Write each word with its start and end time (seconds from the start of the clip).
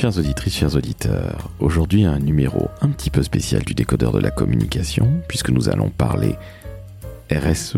Chères 0.00 0.16
auditrices, 0.16 0.54
chers 0.54 0.76
auditeurs, 0.76 1.50
aujourd'hui 1.58 2.06
un 2.06 2.18
numéro 2.18 2.70
un 2.80 2.88
petit 2.88 3.10
peu 3.10 3.22
spécial 3.22 3.62
du 3.64 3.74
décodeur 3.74 4.12
de 4.12 4.18
la 4.18 4.30
communication, 4.30 5.20
puisque 5.28 5.50
nous 5.50 5.68
allons 5.68 5.90
parler 5.90 6.36
RSE, 7.30 7.76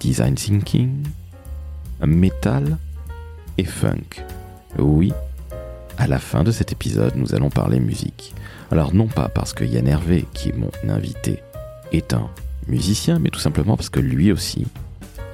design 0.00 0.34
thinking, 0.34 1.04
metal 2.04 2.78
et 3.58 3.64
funk. 3.64 4.24
Oui, 4.76 5.12
à 5.98 6.08
la 6.08 6.18
fin 6.18 6.42
de 6.42 6.50
cet 6.50 6.72
épisode, 6.72 7.14
nous 7.14 7.32
allons 7.32 7.48
parler 7.48 7.78
musique. 7.78 8.34
Alors 8.72 8.92
non 8.92 9.06
pas 9.06 9.28
parce 9.28 9.52
que 9.52 9.62
Yann 9.62 9.86
Hervé, 9.86 10.26
qui 10.34 10.48
est 10.48 10.56
mon 10.56 10.72
invité, 10.88 11.44
est 11.92 12.12
un 12.12 12.28
musicien, 12.66 13.20
mais 13.20 13.30
tout 13.30 13.38
simplement 13.38 13.76
parce 13.76 13.88
que 13.88 14.00
lui 14.00 14.32
aussi 14.32 14.66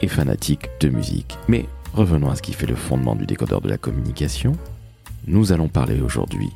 est 0.02 0.08
fanatique 0.08 0.68
de 0.80 0.90
musique. 0.90 1.38
Mais 1.48 1.64
revenons 1.94 2.28
à 2.28 2.36
ce 2.36 2.42
qui 2.42 2.52
fait 2.52 2.66
le 2.66 2.76
fondement 2.76 3.16
du 3.16 3.24
décodeur 3.24 3.62
de 3.62 3.70
la 3.70 3.78
communication. 3.78 4.52
Nous 5.28 5.52
allons 5.52 5.68
parler 5.68 6.00
aujourd'hui 6.00 6.48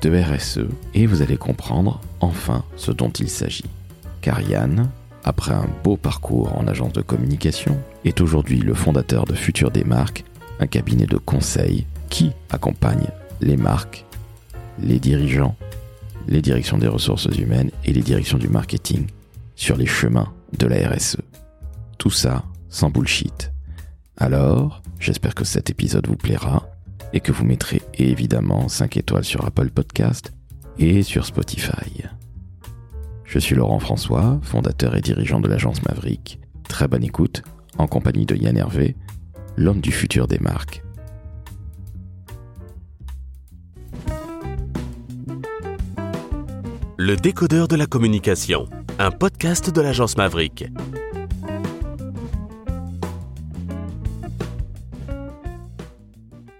de 0.00 0.16
RSE 0.16 0.68
et 0.94 1.06
vous 1.06 1.22
allez 1.22 1.36
comprendre 1.36 2.00
enfin 2.20 2.64
ce 2.76 2.92
dont 2.92 3.10
il 3.10 3.28
s'agit. 3.28 3.64
Car 4.20 4.40
Yann, 4.40 4.88
après 5.24 5.52
un 5.52 5.66
beau 5.82 5.96
parcours 5.96 6.56
en 6.56 6.68
agence 6.68 6.92
de 6.92 7.00
communication, 7.00 7.76
est 8.04 8.20
aujourd'hui 8.20 8.60
le 8.60 8.74
fondateur 8.74 9.24
de 9.24 9.34
Futur 9.34 9.72
des 9.72 9.82
marques, 9.82 10.24
un 10.60 10.68
cabinet 10.68 11.06
de 11.06 11.16
conseil 11.16 11.84
qui 12.10 12.30
accompagne 12.50 13.08
les 13.40 13.56
marques, 13.56 14.04
les 14.80 15.00
dirigeants, 15.00 15.56
les 16.28 16.42
directions 16.42 16.78
des 16.78 16.86
ressources 16.86 17.26
humaines 17.36 17.72
et 17.84 17.92
les 17.92 18.02
directions 18.02 18.38
du 18.38 18.46
marketing 18.46 19.08
sur 19.56 19.76
les 19.76 19.86
chemins 19.86 20.32
de 20.56 20.68
la 20.68 20.88
RSE. 20.88 21.18
Tout 21.98 22.10
ça 22.10 22.44
sans 22.68 22.88
bullshit. 22.88 23.50
Alors, 24.16 24.80
j'espère 25.00 25.34
que 25.34 25.44
cet 25.44 25.70
épisode 25.70 26.06
vous 26.06 26.16
plaira 26.16 26.71
et 27.12 27.20
que 27.20 27.32
vous 27.32 27.44
mettrez 27.44 27.82
évidemment 27.94 28.68
5 28.68 28.96
étoiles 28.96 29.24
sur 29.24 29.44
Apple 29.44 29.70
Podcast 29.70 30.32
et 30.78 31.02
sur 31.02 31.26
Spotify. 31.26 32.04
Je 33.24 33.38
suis 33.38 33.54
Laurent 33.54 33.78
François, 33.78 34.38
fondateur 34.42 34.94
et 34.96 35.00
dirigeant 35.00 35.40
de 35.40 35.48
l'agence 35.48 35.82
Maverick. 35.84 36.38
Très 36.68 36.88
bonne 36.88 37.04
écoute, 37.04 37.42
en 37.78 37.86
compagnie 37.86 38.26
de 38.26 38.36
Yann 38.36 38.56
Hervé, 38.56 38.96
l'homme 39.56 39.80
du 39.80 39.92
futur 39.92 40.26
des 40.26 40.38
marques. 40.38 40.82
Le 46.98 47.16
décodeur 47.16 47.68
de 47.68 47.76
la 47.76 47.86
communication, 47.86 48.68
un 48.98 49.10
podcast 49.10 49.70
de 49.70 49.80
l'agence 49.80 50.16
Maverick. 50.16 50.66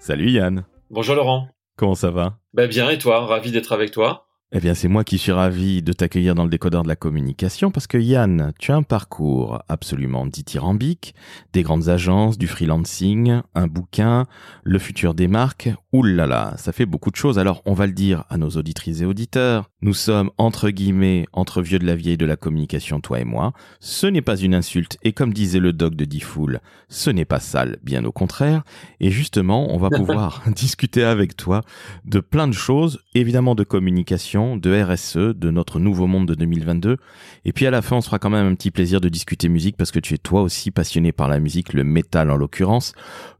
Salut 0.05 0.31
Yann, 0.33 0.64
Bonjour 0.91 1.14
Laurent. 1.14 1.48
comment 1.77 1.95
ça 1.95 2.11
va? 2.11 2.36
Bah 2.55 2.67
bien 2.67 2.91
et 2.91 2.98
toi, 2.98 3.25
ravi 3.25 3.53
d'être 3.53 3.70
avec 3.70 3.92
toi. 3.92 4.27
Eh 4.55 4.61
bien, 4.61 4.75
c'est 4.75 4.89
moi 4.89 5.03
qui 5.03 5.17
suis 5.17 5.33
ravi 5.33 5.83
de 5.83 5.95
t'accueillir 5.95 6.34
dans 6.34 6.45
le 6.45 6.50
décodeur 6.50 6.83
de 6.83 6.89
la 6.89 6.95
communication 6.95 7.70
parce 7.70 7.86
que 7.86 7.97
Yann, 7.97 8.53
tu 8.59 8.70
as 8.70 8.77
un 8.77 8.83
parcours 8.83 9.62
absolument 9.67 10.27
dithyrambique, 10.27 11.14
des 11.55 11.62
grandes 11.62 11.89
agences, 11.89 12.36
du 12.36 12.47
freelancing, 12.47 13.41
un 13.55 13.67
bouquin, 13.67 14.27
le 14.62 14.78
futur 14.78 15.14
des 15.14 15.27
marques. 15.27 15.70
Là 15.94 16.27
là, 16.27 16.53
ça 16.59 16.72
fait 16.72 16.84
beaucoup 16.84 17.11
de 17.11 17.17
choses. 17.17 17.39
Alors, 17.39 17.62
on 17.64 17.72
va 17.72 17.86
le 17.86 17.94
dire 17.94 18.25
à 18.28 18.36
nos 18.36 18.50
auditrices 18.50 19.00
et 19.00 19.06
auditeurs. 19.06 19.70
Nous 19.81 19.94
sommes 19.94 20.31
entre 20.36 20.69
guillemets 20.69 21.25
entre 21.33 21.62
vieux 21.62 21.78
de 21.78 21.87
la 21.87 21.97
vieille 21.97 22.19
de 22.19 22.27
la 22.27 22.37
communication, 22.37 23.00
toi 23.00 23.20
et 23.20 23.25
moi. 23.25 23.55
Ce 23.81 24.06
n'est 24.06 24.20
pas 24.20 24.37
une 24.37 24.55
insulte 24.55 24.98
et 25.03 25.14
comme 25.14 25.33
disait 25.33 25.61
le 25.61 25.72
doc 25.72 25.94
de 25.94 26.05
Diffoul, 26.05 26.61
ce 26.89 27.09
n'est 27.09 27.25
pas 27.25 27.41
sale, 27.41 27.78
bien 27.83 28.05
au 28.05 28.12
contraire. 28.12 28.64
Et 29.00 29.11
justement, 29.11 29.72
on 29.72 29.78
va 29.78 29.89
pouvoir 29.97 30.42
discuter 30.55 31.05
avec 31.05 31.37
toi 31.37 31.62
de 32.05 32.20
plein 32.20 32.48
de 32.48 32.53
choses, 32.53 33.00
évidemment 33.14 33.55
de 33.55 33.64
communication, 33.64 34.41
de 34.56 34.82
RSE, 34.82 35.16
de 35.36 35.50
notre 35.50 35.78
nouveau 35.80 36.06
monde 36.06 36.26
de 36.28 36.34
2022. 36.34 36.96
Et 37.44 37.52
puis 37.52 37.66
à 37.66 37.70
la 37.70 37.82
fin, 37.82 37.97
on 37.97 38.00
se 38.00 38.06
fera 38.06 38.19
quand 38.19 38.30
même 38.30 38.47
un 38.47 38.54
petit 38.54 38.70
plaisir 38.70 39.00
de 39.00 39.08
discuter 39.08 39.48
musique 39.48 39.76
parce 39.76 39.91
que 39.91 39.98
tu 40.00 40.14
es 40.14 40.19
toi 40.19 40.42
aussi 40.42 40.70
passionné 40.70 41.12
par 41.12 41.28
la 41.28 41.38
musique, 41.41 41.72
le 41.72 41.84
métal 41.84 42.30
en 42.30 42.36
l'occurrence. 42.36 42.92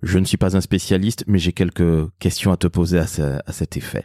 Je 0.03 0.19
ne 0.19 0.25
suis 0.25 0.37
pas 0.37 0.57
un 0.57 0.61
spécialiste, 0.61 1.25
mais 1.27 1.39
j'ai 1.39 1.53
quelques 1.53 2.09
questions 2.19 2.53
à 2.53 2.57
te 2.57 2.67
poser 2.67 2.99
à, 2.99 3.07
ce- 3.07 3.39
à 3.45 3.53
cet 3.53 3.77
effet. 3.77 4.05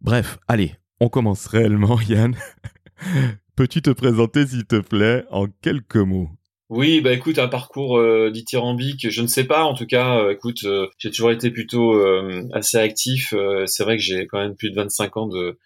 Bref, 0.00 0.38
allez, 0.48 0.74
on 1.00 1.08
commence 1.08 1.46
réellement, 1.46 2.00
Yann. 2.08 2.34
Peux-tu 3.56 3.82
te 3.82 3.90
présenter, 3.90 4.46
s'il 4.46 4.64
te 4.66 4.76
plaît, 4.80 5.24
en 5.30 5.46
quelques 5.62 5.96
mots? 5.96 6.30
Oui, 6.70 7.00
bah 7.00 7.12
écoute, 7.14 7.38
un 7.38 7.48
parcours 7.48 7.96
euh, 7.96 8.30
dithyrambique, 8.30 9.08
je 9.08 9.22
ne 9.22 9.26
sais 9.26 9.44
pas, 9.44 9.64
en 9.64 9.72
tout 9.72 9.86
cas, 9.86 10.18
euh, 10.18 10.32
écoute, 10.32 10.64
euh, 10.64 10.86
j'ai 10.98 11.10
toujours 11.10 11.30
été 11.30 11.50
plutôt 11.50 11.94
euh, 11.94 12.46
assez 12.52 12.76
actif. 12.76 13.32
c'est 13.64 13.82
vrai 13.84 13.96
que 13.96 14.02
j'ai 14.02 14.26
quand 14.26 14.38
même 14.38 14.54
plus 14.54 14.70
de 14.70 14.74
25 14.76 15.16
ans 15.16 15.26
de, 15.28 15.58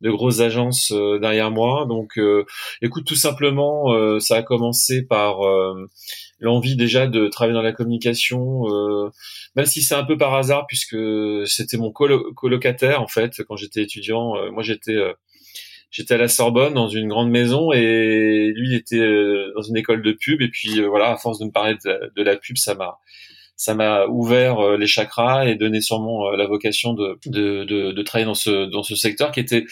de 0.00 0.10
grosses 0.10 0.40
agences 0.40 0.92
euh, 0.92 1.18
derrière 1.18 1.50
moi. 1.50 1.86
Donc, 1.86 2.18
euh, 2.18 2.44
écoute, 2.82 3.04
tout 3.06 3.16
simplement, 3.16 3.92
euh, 3.92 4.18
ça 4.20 4.36
a 4.36 4.42
commencé 4.42 5.02
par 5.02 5.40
l'envie 6.40 6.76
déjà 6.76 7.06
de 7.06 7.28
travailler 7.28 7.54
dans 7.54 7.62
la 7.62 7.72
communication, 7.72 8.64
même 9.56 9.66
si 9.66 9.82
c'est 9.82 9.94
un 9.94 10.04
peu 10.04 10.16
par 10.16 10.34
hasard, 10.34 10.66
puisque 10.66 10.96
c'était 11.46 11.76
mon 11.76 11.90
colo- 11.90 12.32
colocataire, 12.34 13.02
en 13.02 13.08
fait, 13.08 13.42
quand 13.46 13.56
j'étais 13.56 13.82
étudiant. 13.82 14.34
Moi, 14.52 14.62
j'étais... 14.62 14.96
J'étais 15.92 16.14
à 16.14 16.18
la 16.18 16.28
Sorbonne 16.28 16.74
dans 16.74 16.86
une 16.86 17.08
grande 17.08 17.30
maison 17.30 17.72
et 17.72 18.52
lui 18.54 18.68
il 18.68 18.74
était 18.76 19.04
dans 19.56 19.62
une 19.62 19.76
école 19.76 20.02
de 20.02 20.12
pub 20.12 20.40
et 20.40 20.48
puis 20.48 20.80
voilà 20.82 21.10
à 21.10 21.16
force 21.16 21.40
de 21.40 21.46
me 21.46 21.50
parler 21.50 21.74
de 21.84 22.22
la 22.22 22.36
pub 22.36 22.56
ça 22.58 22.76
m'a 22.76 22.98
ça 23.60 23.74
m'a 23.74 24.06
ouvert 24.06 24.58
euh, 24.58 24.78
les 24.78 24.86
chakras 24.86 25.44
et 25.44 25.54
donné 25.54 25.82
sûrement 25.82 26.28
euh, 26.28 26.36
la 26.36 26.46
vocation 26.46 26.94
de, 26.94 27.18
de, 27.26 27.64
de, 27.92 28.02
travailler 28.02 28.24
dans 28.24 28.34
ce 28.34 28.64
dans 28.70 28.82
ce 28.82 28.96
secteur 28.96 29.32
qui 29.32 29.40
était 29.40 29.66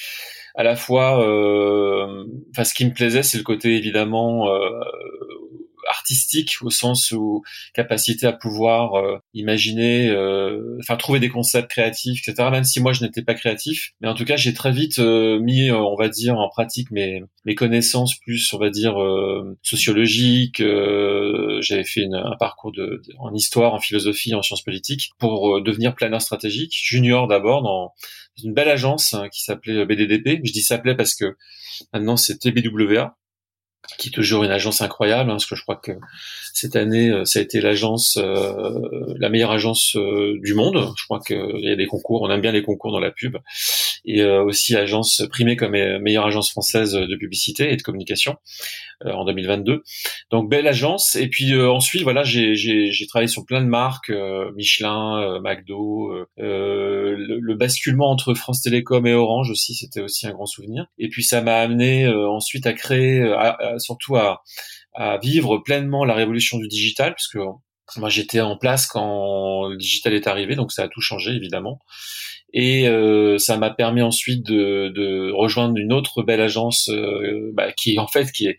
à 0.54 0.62
la 0.62 0.76
fois 0.76 1.26
euh, 1.26 2.26
enfin 2.50 2.64
ce 2.64 2.74
qui 2.74 2.84
me 2.84 2.92
plaisait 2.92 3.22
c'est 3.22 3.38
le 3.38 3.44
côté 3.44 3.76
évidemment 3.76 4.50
artistique 5.88 6.56
au 6.62 6.70
sens 6.70 7.10
où 7.12 7.42
capacité 7.74 8.26
à 8.26 8.32
pouvoir 8.32 8.94
euh, 8.94 9.18
imaginer 9.34 10.08
euh, 10.08 10.76
enfin 10.80 10.96
trouver 10.96 11.20
des 11.20 11.28
concepts 11.28 11.70
créatifs 11.70 12.20
etc 12.28 12.48
même 12.50 12.64
si 12.64 12.80
moi 12.80 12.92
je 12.92 13.04
n'étais 13.04 13.22
pas 13.22 13.34
créatif. 13.34 13.92
Mais 14.00 14.08
en 14.08 14.14
tout 14.14 14.24
cas 14.24 14.36
j'ai 14.36 14.54
très 14.54 14.72
vite 14.72 14.98
euh, 14.98 15.38
mis 15.40 15.70
euh, 15.70 15.76
on 15.76 15.96
va 15.96 16.08
dire 16.08 16.38
en 16.38 16.48
pratique 16.48 16.90
mes 16.90 17.22
mes 17.44 17.54
connaissances 17.54 18.14
plus 18.16 18.52
on 18.54 18.58
va 18.58 18.70
dire 18.70 18.94
sociologiques 19.62 20.62
j'avais 21.60 21.84
fait 21.84 22.02
une- 22.02 22.14
un 22.14 22.36
parcours 22.38 22.72
de, 22.72 23.02
en 23.18 23.34
histoire 23.34 23.74
en 23.74 23.80
philosophie 23.80 24.34
en 24.34 24.42
sciences 24.42 24.62
politiques 24.62 25.10
pour 25.18 25.60
devenir 25.62 25.94
planeur 25.94 26.22
stratégique 26.22 26.72
junior 26.82 27.26
d'abord 27.28 27.62
dans 27.62 27.92
une 28.44 28.54
belle 28.54 28.68
agence 28.68 29.14
hein, 29.14 29.28
qui 29.30 29.42
s'appelait 29.42 29.84
BDDP 29.84 30.40
je 30.44 30.52
dis 30.52 30.62
s'appelait 30.62 30.94
parce 30.94 31.14
que 31.14 31.36
maintenant 31.92 32.16
c'est 32.16 32.38
TBWA 32.38 33.16
qui 33.96 34.08
est 34.08 34.12
toujours 34.12 34.44
une 34.44 34.50
agence 34.50 34.82
incroyable, 34.82 35.30
hein, 35.30 35.34
parce 35.34 35.46
que 35.46 35.56
je 35.56 35.62
crois 35.62 35.76
que 35.76 35.92
cette 36.52 36.76
année, 36.76 37.10
euh, 37.10 37.24
ça 37.24 37.38
a 37.38 37.42
été 37.42 37.60
l'agence, 37.60 38.18
euh, 38.18 39.14
la 39.18 39.28
meilleure 39.28 39.52
agence 39.52 39.96
euh, 39.96 40.38
du 40.42 40.54
monde. 40.54 40.92
Je 40.96 41.04
crois 41.04 41.20
qu'il 41.20 41.60
y 41.60 41.70
a 41.70 41.76
des 41.76 41.86
concours, 41.86 42.22
on 42.22 42.30
aime 42.30 42.40
bien 42.40 42.52
les 42.52 42.62
concours 42.62 42.92
dans 42.92 43.00
la 43.00 43.10
pub, 43.10 43.38
et 44.04 44.20
euh, 44.22 44.42
aussi 44.42 44.76
agence 44.76 45.22
primée 45.30 45.56
comme 45.56 45.74
euh, 45.74 45.98
meilleure 45.98 46.26
agence 46.26 46.50
française 46.50 46.92
de 46.92 47.16
publicité 47.16 47.72
et 47.72 47.76
de 47.76 47.82
communication 47.82 48.36
euh, 49.04 49.12
en 49.12 49.24
2022. 49.24 49.82
Donc 50.30 50.48
belle 50.50 50.66
agence. 50.66 51.16
Et 51.16 51.28
puis 51.28 51.52
euh, 51.54 51.70
ensuite, 51.70 52.02
voilà, 52.02 52.22
j'ai 52.24 53.06
travaillé 53.08 53.28
sur 53.28 53.44
plein 53.44 53.60
de 53.62 53.68
marques, 53.68 54.10
euh, 54.10 54.50
Michelin, 54.56 55.20
euh, 55.22 55.40
McDo, 55.40 56.10
euh, 56.12 56.26
euh, 56.40 57.14
le, 57.16 57.38
le 57.40 57.54
basculement 57.54 58.10
entre 58.10 58.34
France 58.34 58.62
Télécom 58.62 59.06
et 59.06 59.14
Orange 59.14 59.50
aussi, 59.50 59.74
c'était 59.74 60.00
aussi 60.00 60.26
un 60.26 60.32
grand 60.32 60.46
souvenir. 60.46 60.86
Et 60.98 61.08
puis 61.08 61.22
ça 61.24 61.40
m'a 61.42 61.56
amené 61.56 62.06
euh, 62.06 62.28
ensuite 62.28 62.66
à 62.66 62.72
créer, 62.72 63.20
euh, 63.20 63.38
à- 63.38 63.78
surtout 63.78 64.16
à, 64.16 64.42
à 64.94 65.18
vivre 65.18 65.58
pleinement 65.58 66.04
la 66.04 66.14
révolution 66.14 66.58
du 66.58 66.68
digital, 66.68 67.14
puisque 67.14 67.38
moi 67.96 68.08
j'étais 68.08 68.40
en 68.40 68.56
place 68.56 68.86
quand 68.86 69.68
le 69.68 69.76
digital 69.76 70.14
est 70.14 70.26
arrivé, 70.26 70.54
donc 70.54 70.72
ça 70.72 70.84
a 70.84 70.88
tout 70.88 71.00
changé 71.00 71.32
évidemment. 71.32 71.80
Et 72.54 72.88
euh, 72.88 73.36
ça 73.36 73.58
m'a 73.58 73.68
permis 73.68 74.00
ensuite 74.00 74.44
de, 74.46 74.88
de 74.88 75.30
rejoindre 75.32 75.76
une 75.76 75.92
autre 75.92 76.22
belle 76.22 76.40
agence 76.40 76.88
euh, 76.88 77.50
bah, 77.52 77.72
qui 77.72 77.98
en 77.98 78.06
fait 78.06 78.32
qui 78.32 78.46
est 78.46 78.58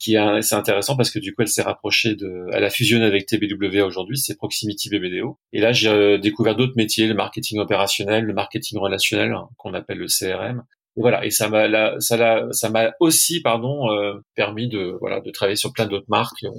qui 0.00 0.16
est 0.16 0.42
c'est 0.42 0.56
intéressant 0.56 0.96
parce 0.96 1.10
que 1.10 1.20
du 1.20 1.32
coup 1.34 1.42
elle 1.42 1.48
s'est 1.48 1.62
rapprochée 1.62 2.16
de 2.16 2.46
elle 2.52 2.64
a 2.64 2.70
fusionné 2.70 3.04
avec 3.04 3.26
TBWA 3.26 3.84
aujourd'hui 3.84 4.18
c'est 4.18 4.36
Proximity 4.36 4.90
BBDO 4.90 5.38
et 5.52 5.60
là 5.60 5.72
j'ai 5.72 5.88
euh, 5.88 6.18
découvert 6.18 6.56
d'autres 6.56 6.72
métiers 6.76 7.06
le 7.06 7.14
marketing 7.14 7.60
opérationnel 7.60 8.24
le 8.24 8.34
marketing 8.34 8.80
relationnel 8.80 9.32
hein, 9.32 9.48
qu'on 9.56 9.72
appelle 9.72 9.98
le 9.98 10.06
CRM 10.06 10.64
et 10.98 11.00
voilà 11.00 11.24
et 11.24 11.30
ça 11.30 11.48
m'a 11.48 11.66
ça 12.00 12.70
m'a 12.70 12.90
aussi 13.00 13.40
pardon 13.40 13.90
euh, 13.90 14.14
permis 14.34 14.68
de 14.68 14.96
voilà 15.00 15.20
de 15.20 15.30
travailler 15.30 15.56
sur 15.56 15.72
plein 15.72 15.86
d'autres 15.86 16.06
marques 16.08 16.44
euh, 16.44 16.50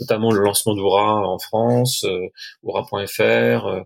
notamment 0.00 0.30
le 0.30 0.40
lancement 0.40 0.74
d'Oura 0.74 1.26
en 1.26 1.38
France 1.38 2.04
euh, 2.04 2.26
Oura.fr 2.62 3.66
euh, 3.66 3.80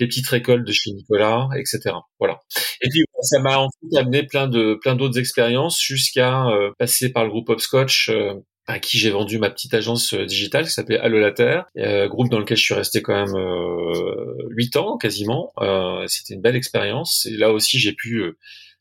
les 0.00 0.06
petites 0.06 0.26
récoltes 0.26 0.66
de 0.66 0.72
chez 0.72 0.92
Nicolas 0.92 1.48
etc 1.56 1.94
voilà 2.18 2.40
et 2.80 2.88
puis 2.88 3.04
ça 3.22 3.40
m'a 3.40 3.66
amené 3.96 4.24
plein 4.24 4.48
de 4.48 4.78
plein 4.80 4.96
d'autres 4.96 5.18
expériences 5.18 5.80
jusqu'à 5.80 6.46
euh, 6.48 6.72
passer 6.78 7.10
par 7.10 7.24
le 7.24 7.30
groupe 7.30 7.48
Hopscotch 7.48 8.08
euh, 8.10 8.34
à 8.66 8.78
qui 8.78 8.98
j'ai 8.98 9.10
vendu 9.10 9.38
ma 9.38 9.50
petite 9.50 9.74
agence 9.74 10.14
digitale 10.14 10.64
qui 10.64 10.70
s'appelait 10.70 10.98
Allolater, 10.98 11.62
euh, 11.78 12.06
groupe 12.08 12.30
dans 12.30 12.38
lequel 12.38 12.56
je 12.56 12.62
suis 12.62 12.74
resté 12.74 13.02
quand 13.02 13.12
même 13.12 13.34
huit 14.50 14.76
ans 14.76 14.96
quasiment. 14.98 15.52
C'était 16.06 16.34
une 16.34 16.42
belle 16.42 16.54
expérience 16.54 17.26
et 17.26 17.36
là 17.36 17.50
aussi 17.50 17.80
j'ai 17.80 17.92
pu 17.92 18.36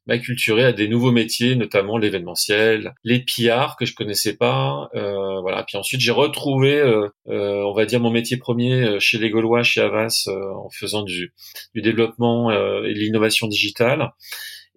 m'acculturer 0.08 0.64
à 0.64 0.74
des 0.74 0.88
nouveaux 0.88 1.12
métiers, 1.12 1.56
notamment 1.56 1.98
l'événementiel, 1.98 2.94
les 3.04 3.20
PR 3.20 3.76
que 3.78 3.86
je 3.86 3.94
connaissais 3.94 4.36
pas. 4.36 4.90
Euh, 4.96 5.42
voilà. 5.42 5.64
Puis 5.64 5.78
ensuite, 5.78 6.02
j'ai 6.02 6.12
retrouvé, 6.12 6.76
euh, 6.76 7.08
euh, 7.28 7.64
on 7.64 7.74
va 7.74 7.86
dire, 7.86 8.00
mon 8.00 8.12
métier 8.12 8.38
premier 8.38 9.00
chez 9.00 9.18
les 9.18 9.30
Gaulois, 9.30 9.64
chez 9.64 9.82
Avas, 9.82 10.28
en 10.28 10.70
faisant 10.70 11.04
du, 11.04 11.34
du 11.76 11.82
développement 11.82 12.52
et 12.52 12.94
de 12.94 13.00
l'innovation 13.00 13.48
digitale 13.48 14.12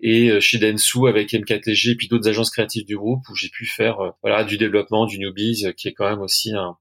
et 0.03 0.41
chez 0.41 0.59
Densu 0.59 1.09
avec 1.09 1.33
MKTG 1.33 1.93
et 1.93 1.95
puis 1.95 2.09
d'autres 2.09 2.29
agences 2.29 2.51
créatives 2.51 2.85
du 2.85 2.97
groupe 2.97 3.21
où 3.31 3.37
j'ai 3.37 3.49
pu 3.49 3.65
faire 3.65 3.97
voilà 4.23 4.43
du 4.43 4.59
développement 4.59 5.07
du 5.07 5.19
newbies 5.19 5.73
qui 5.77 5.87
est 5.87 5.93
quand 5.93 6.11
même 6.11 6.21
aussi 6.21 6.53
un, 6.53 6.77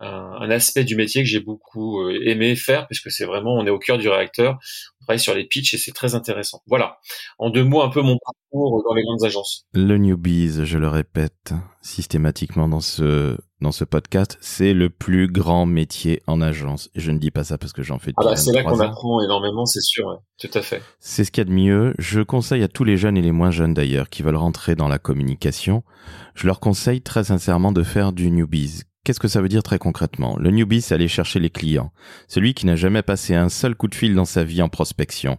un, 0.00 0.50
aspect 0.50 0.84
du 0.84 0.96
métier 0.96 1.22
que 1.22 1.28
j'ai 1.28 1.40
beaucoup 1.40 2.00
euh, 2.00 2.18
aimé 2.24 2.56
faire 2.56 2.86
puisque 2.86 3.10
c'est 3.10 3.24
vraiment 3.24 3.54
on 3.54 3.66
est 3.66 3.70
au 3.70 3.78
cœur 3.78 3.98
du 3.98 4.08
réacteur, 4.08 4.58
on 5.00 5.04
travaille 5.04 5.20
sur 5.20 5.34
les 5.34 5.44
pitchs 5.44 5.74
et 5.74 5.78
c'est 5.78 5.92
très 5.92 6.14
intéressant. 6.14 6.62
Voilà, 6.66 6.98
en 7.38 7.50
deux 7.50 7.64
mots 7.64 7.82
un 7.82 7.88
peu 7.88 8.02
mon 8.02 8.16
parcours 8.24 8.82
dans 8.86 8.94
les 8.94 9.02
grandes 9.02 9.24
agences. 9.24 9.66
Le 9.72 9.96
newbies, 9.96 10.64
je 10.64 10.78
le 10.78 10.88
répète 10.88 11.54
systématiquement 11.80 12.68
dans 12.68 12.80
ce 12.80 13.36
dans 13.60 13.72
ce 13.72 13.84
podcast, 13.84 14.36
c'est 14.42 14.74
le 14.74 14.90
plus 14.90 15.26
grand 15.26 15.64
métier 15.64 16.22
en 16.26 16.42
agence. 16.42 16.90
Et 16.94 17.00
je 17.00 17.10
ne 17.10 17.18
dis 17.18 17.30
pas 17.30 17.44
ça 17.44 17.56
parce 17.56 17.72
que 17.72 17.82
j'en 17.82 17.98
fais. 17.98 18.12
Ah 18.18 18.24
bah 18.24 18.36
c'est 18.36 18.52
là 18.52 18.62
qu'on 18.62 18.80
apprend 18.80 19.22
énormément, 19.22 19.64
c'est 19.64 19.80
sûr, 19.80 20.20
tout 20.38 20.50
à 20.52 20.60
fait. 20.60 20.82
C'est 21.00 21.24
ce 21.24 21.30
qu'il 21.30 21.40
y 21.40 21.46
a 21.46 21.48
de 21.48 21.54
mieux. 21.54 21.94
Je 21.98 22.20
conseille 22.20 22.62
à 22.62 22.68
tous 22.68 22.84
les 22.84 22.98
jeunes 22.98 23.16
et 23.16 23.22
les 23.22 23.32
moins 23.32 23.50
jeunes 23.50 23.72
d'ailleurs 23.72 24.10
qui 24.10 24.22
veulent 24.22 24.36
rentrer 24.36 24.76
dans 24.76 24.88
la 24.88 24.98
communication, 24.98 25.82
je 26.34 26.46
leur 26.46 26.60
conseille 26.60 27.00
très 27.00 27.24
sincèrement 27.24 27.72
de 27.72 27.82
faire 27.82 28.12
du 28.12 28.30
newbies 28.30 28.82
Qu'est-ce 29.04 29.20
que 29.20 29.28
ça 29.28 29.42
veut 29.42 29.48
dire 29.48 29.62
très 29.62 29.78
concrètement? 29.78 30.38
Le 30.38 30.50
newbie, 30.50 30.80
c'est 30.80 30.94
aller 30.94 31.08
chercher 31.08 31.38
les 31.38 31.50
clients. 31.50 31.92
Celui 32.26 32.54
qui 32.54 32.64
n'a 32.64 32.74
jamais 32.74 33.02
passé 33.02 33.34
un 33.34 33.50
seul 33.50 33.74
coup 33.74 33.86
de 33.86 33.94
fil 33.94 34.14
dans 34.14 34.24
sa 34.24 34.44
vie 34.44 34.62
en 34.62 34.70
prospection. 34.70 35.38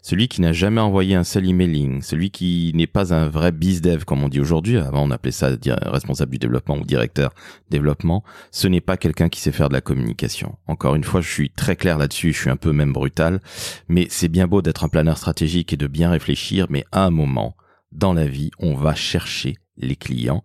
Celui 0.00 0.28
qui 0.28 0.40
n'a 0.40 0.54
jamais 0.54 0.80
envoyé 0.80 1.14
un 1.14 1.22
seul 1.22 1.46
emailing. 1.46 2.00
Celui 2.00 2.30
qui 2.30 2.72
n'est 2.74 2.86
pas 2.86 3.12
un 3.12 3.28
vrai 3.28 3.52
bizdev 3.52 4.06
comme 4.06 4.22
on 4.22 4.30
dit 4.30 4.40
aujourd'hui. 4.40 4.78
Avant, 4.78 5.02
on 5.02 5.10
appelait 5.10 5.32
ça 5.32 5.50
responsable 5.82 6.32
du 6.32 6.38
développement 6.38 6.78
ou 6.78 6.84
directeur 6.84 7.34
développement. 7.68 8.24
Ce 8.50 8.68
n'est 8.68 8.80
pas 8.80 8.96
quelqu'un 8.96 9.28
qui 9.28 9.42
sait 9.42 9.52
faire 9.52 9.68
de 9.68 9.74
la 9.74 9.82
communication. 9.82 10.56
Encore 10.66 10.94
une 10.94 11.04
fois, 11.04 11.20
je 11.20 11.28
suis 11.28 11.50
très 11.50 11.76
clair 11.76 11.98
là-dessus. 11.98 12.32
Je 12.32 12.40
suis 12.40 12.50
un 12.50 12.56
peu 12.56 12.72
même 12.72 12.94
brutal. 12.94 13.42
Mais 13.86 14.06
c'est 14.08 14.28
bien 14.28 14.46
beau 14.46 14.62
d'être 14.62 14.82
un 14.82 14.88
planeur 14.88 15.18
stratégique 15.18 15.74
et 15.74 15.76
de 15.76 15.86
bien 15.86 16.08
réfléchir. 16.08 16.68
Mais 16.70 16.86
à 16.90 17.04
un 17.04 17.10
moment, 17.10 17.54
dans 17.92 18.14
la 18.14 18.26
vie, 18.26 18.50
on 18.58 18.74
va 18.74 18.94
chercher 18.94 19.56
les 19.76 19.96
clients 19.96 20.42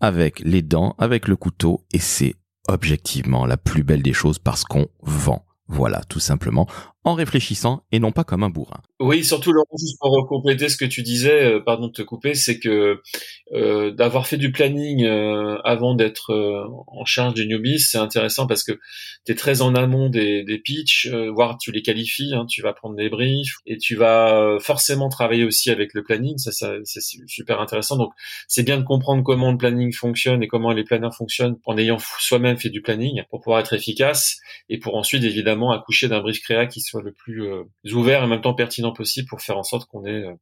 avec 0.00 0.40
les 0.40 0.62
dents, 0.62 0.94
avec 0.98 1.28
le 1.28 1.36
couteau, 1.36 1.84
et 1.92 1.98
c'est 1.98 2.34
objectivement 2.68 3.46
la 3.46 3.56
plus 3.56 3.82
belle 3.82 4.02
des 4.02 4.12
choses 4.12 4.38
parce 4.38 4.64
qu'on 4.64 4.88
vend. 5.02 5.44
Voilà, 5.66 6.02
tout 6.08 6.20
simplement 6.20 6.66
en 7.04 7.14
réfléchissant 7.14 7.84
et 7.92 8.00
non 8.00 8.12
pas 8.12 8.24
comme 8.24 8.42
un 8.42 8.50
bourrin. 8.50 8.80
Oui, 9.00 9.24
surtout 9.24 9.52
Laurent, 9.52 9.76
juste 9.78 9.96
pour 10.00 10.26
compléter 10.28 10.68
ce 10.68 10.76
que 10.76 10.84
tu 10.84 11.02
disais, 11.02 11.44
euh, 11.44 11.60
pardon 11.60 11.86
de 11.86 11.92
te 11.92 12.02
couper, 12.02 12.34
c'est 12.34 12.58
que 12.58 13.00
euh, 13.52 13.92
d'avoir 13.92 14.26
fait 14.26 14.36
du 14.36 14.50
planning 14.50 15.04
euh, 15.04 15.58
avant 15.64 15.94
d'être 15.94 16.34
en 16.88 17.04
charge 17.04 17.34
du 17.34 17.46
newbie, 17.46 17.78
c'est 17.78 17.98
intéressant 17.98 18.46
parce 18.46 18.64
que 18.64 18.72
tu 19.24 19.32
es 19.32 19.34
très 19.36 19.62
en 19.62 19.74
amont 19.74 20.08
des, 20.08 20.42
des 20.42 20.58
pitchs, 20.58 21.08
voire 21.34 21.56
tu 21.58 21.70
les 21.70 21.82
qualifies, 21.82 22.34
hein, 22.34 22.46
tu 22.46 22.62
vas 22.62 22.72
prendre 22.72 22.96
des 22.96 23.08
briefs 23.08 23.58
et 23.66 23.78
tu 23.78 23.94
vas 23.94 24.58
forcément 24.60 25.08
travailler 25.08 25.44
aussi 25.44 25.70
avec 25.70 25.94
le 25.94 26.02
planning, 26.02 26.36
ça, 26.38 26.50
c'est 26.84 27.00
super 27.26 27.60
intéressant. 27.60 27.96
Donc 27.96 28.12
c'est 28.48 28.64
bien 28.64 28.78
de 28.78 28.84
comprendre 28.84 29.22
comment 29.22 29.52
le 29.52 29.58
planning 29.58 29.92
fonctionne 29.92 30.42
et 30.42 30.48
comment 30.48 30.72
les 30.72 30.84
planeurs 30.84 31.14
fonctionnent 31.14 31.56
en 31.64 31.78
ayant 31.78 31.98
soi-même 32.18 32.58
fait 32.58 32.70
du 32.70 32.82
planning 32.82 33.22
pour 33.30 33.40
pouvoir 33.40 33.60
être 33.60 33.72
efficace 33.72 34.38
et 34.68 34.78
pour 34.78 34.96
ensuite 34.96 35.22
évidemment 35.22 35.70
accoucher 35.70 36.08
d'un 36.08 36.20
brief 36.20 36.40
créa 36.40 36.66
qui 36.66 36.80
soit 36.88 37.02
le 37.02 37.12
plus 37.12 37.46
euh, 37.46 37.64
ouvert 37.92 38.20
et 38.20 38.24
en 38.24 38.28
même 38.28 38.40
temps 38.40 38.54
pertinent 38.54 38.92
possible 38.92 39.28
pour 39.28 39.40
faire 39.40 39.58
en 39.58 39.62
sorte 39.62 39.88
qu'on 39.88 40.04
ait 40.04 40.24
euh, 40.24 40.32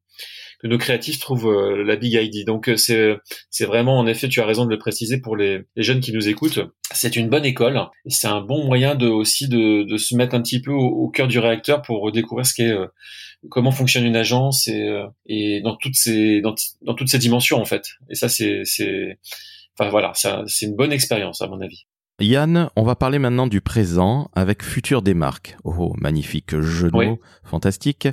que 0.59 0.67
nos 0.67 0.77
créatifs 0.77 1.19
trouvent 1.19 1.49
euh, 1.49 1.83
la 1.83 1.95
big 1.95 2.13
idea. 2.13 2.43
Donc 2.45 2.71
c'est 2.77 3.15
c'est 3.49 3.65
vraiment 3.65 3.99
en 3.99 4.07
effet, 4.07 4.29
tu 4.29 4.41
as 4.41 4.45
raison 4.45 4.65
de 4.65 4.69
le 4.69 4.77
préciser 4.77 5.19
pour 5.19 5.35
les, 5.35 5.61
les 5.75 5.83
jeunes 5.83 5.99
qui 5.99 6.13
nous 6.13 6.27
écoutent, 6.27 6.59
c'est 6.91 7.15
une 7.15 7.29
bonne 7.29 7.45
école 7.45 7.81
et 8.05 8.09
c'est 8.09 8.27
un 8.27 8.41
bon 8.41 8.65
moyen 8.65 8.95
de 8.95 9.07
aussi 9.07 9.47
de, 9.47 9.83
de 9.83 9.97
se 9.97 10.15
mettre 10.15 10.35
un 10.35 10.41
petit 10.41 10.61
peu 10.61 10.71
au, 10.71 11.09
cœur 11.09 11.27
du 11.27 11.39
réacteur 11.39 11.81
pour 11.81 12.11
découvrir 12.11 12.45
ce 12.45 12.53
qu'est 12.53 12.73
comment 13.49 13.71
fonctionne 13.71 14.05
une 14.05 14.15
agence 14.15 14.67
et, 14.67 14.89
et 15.25 15.61
dans 15.61 15.75
toutes 15.75 15.95
ces 15.95 16.41
dans, 16.41 16.55
dans 16.81 16.95
toutes 16.95 17.09
ces 17.09 17.19
dimensions 17.19 17.59
en 17.59 17.65
fait. 17.65 17.83
Et 18.09 18.15
ça 18.15 18.29
c'est 18.29 18.61
c'est 18.63 19.19
enfin 19.77 19.89
voilà, 19.89 20.13
c'est 20.15 20.65
une 20.65 20.75
bonne 20.75 20.91
expérience 20.91 21.41
à 21.41 21.47
mon 21.47 21.61
avis. 21.61 21.85
Yann, 22.19 22.71
on 22.75 22.83
va 22.83 22.95
parler 22.95 23.19
maintenant 23.19 23.45
du 23.45 23.61
présent 23.61 24.31
avec 24.33 24.63
Futur 24.63 25.03
des 25.03 25.13
marques. 25.13 25.55
Oh, 25.63 25.93
magnifique 25.99 26.59
jeu 26.59 26.89
de 26.89 26.97
mots, 26.97 27.19
fantastique. 27.43 28.07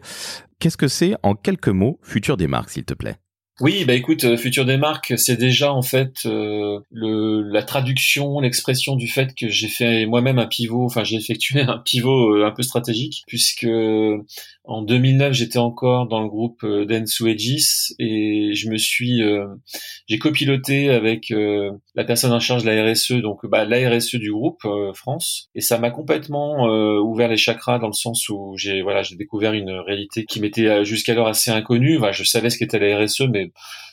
Qu'est-ce 0.58 0.76
que 0.76 0.88
c'est 0.88 1.14
en 1.22 1.34
quelques 1.34 1.68
mots 1.68 1.98
Futur 2.02 2.36
des 2.36 2.46
marques, 2.46 2.68
s'il 2.68 2.84
te 2.84 2.92
plaît? 2.92 3.16
Oui, 3.60 3.84
bah 3.84 3.94
écoute, 3.94 4.24
euh, 4.24 4.36
Futur 4.36 4.64
des 4.64 4.76
marques, 4.76 5.14
c'est 5.16 5.36
déjà 5.36 5.72
en 5.72 5.82
fait 5.82 6.26
euh, 6.26 6.80
le, 6.90 7.40
la 7.42 7.62
traduction, 7.62 8.40
l'expression 8.40 8.96
du 8.96 9.06
fait 9.06 9.32
que 9.32 9.48
j'ai 9.48 9.68
fait 9.68 10.06
moi-même 10.06 10.40
un 10.40 10.46
pivot, 10.46 10.84
enfin 10.84 11.04
j'ai 11.04 11.16
effectué 11.16 11.60
un 11.60 11.78
pivot 11.78 12.34
euh, 12.34 12.46
un 12.46 12.50
peu 12.50 12.64
stratégique, 12.64 13.22
puisque 13.28 13.68
en 14.64 14.82
2009 14.82 15.34
j'étais 15.34 15.58
encore 15.58 16.08
dans 16.08 16.20
le 16.20 16.28
groupe 16.28 16.66
Densu 16.66 17.30
Aegis 17.30 17.94
et 18.00 18.54
je 18.54 18.68
me 18.70 18.76
suis, 18.76 19.20
j'ai 20.08 20.18
copiloté 20.18 20.88
avec 20.88 21.32
la 21.94 22.04
personne 22.04 22.32
en 22.32 22.40
charge 22.40 22.64
de 22.64 22.70
la 22.70 22.90
RSE, 22.90 23.12
donc 23.20 23.46
bah, 23.46 23.66
la 23.66 23.88
RSE 23.90 24.16
du 24.16 24.32
groupe 24.32 24.66
France, 24.94 25.50
et 25.54 25.60
ça 25.60 25.78
m'a 25.78 25.90
complètement 25.90 26.64
ouvert 27.02 27.28
les 27.28 27.36
chakras 27.36 27.78
dans 27.78 27.88
le 27.88 27.92
sens 27.92 28.26
où 28.30 28.54
j'ai 28.56 28.80
voilà 28.80 29.02
j'ai 29.02 29.16
découvert 29.16 29.52
une 29.52 29.70
réalité 29.70 30.24
qui 30.24 30.40
m'était 30.40 30.82
jusqu'alors 30.84 31.28
assez 31.28 31.50
inconnue. 31.50 31.98
Enfin, 31.98 32.12
je 32.12 32.24
savais 32.24 32.48
ce 32.48 32.56
qu'était 32.56 32.78
la 32.78 33.04
RSE, 33.04 33.28
mais 33.30 33.43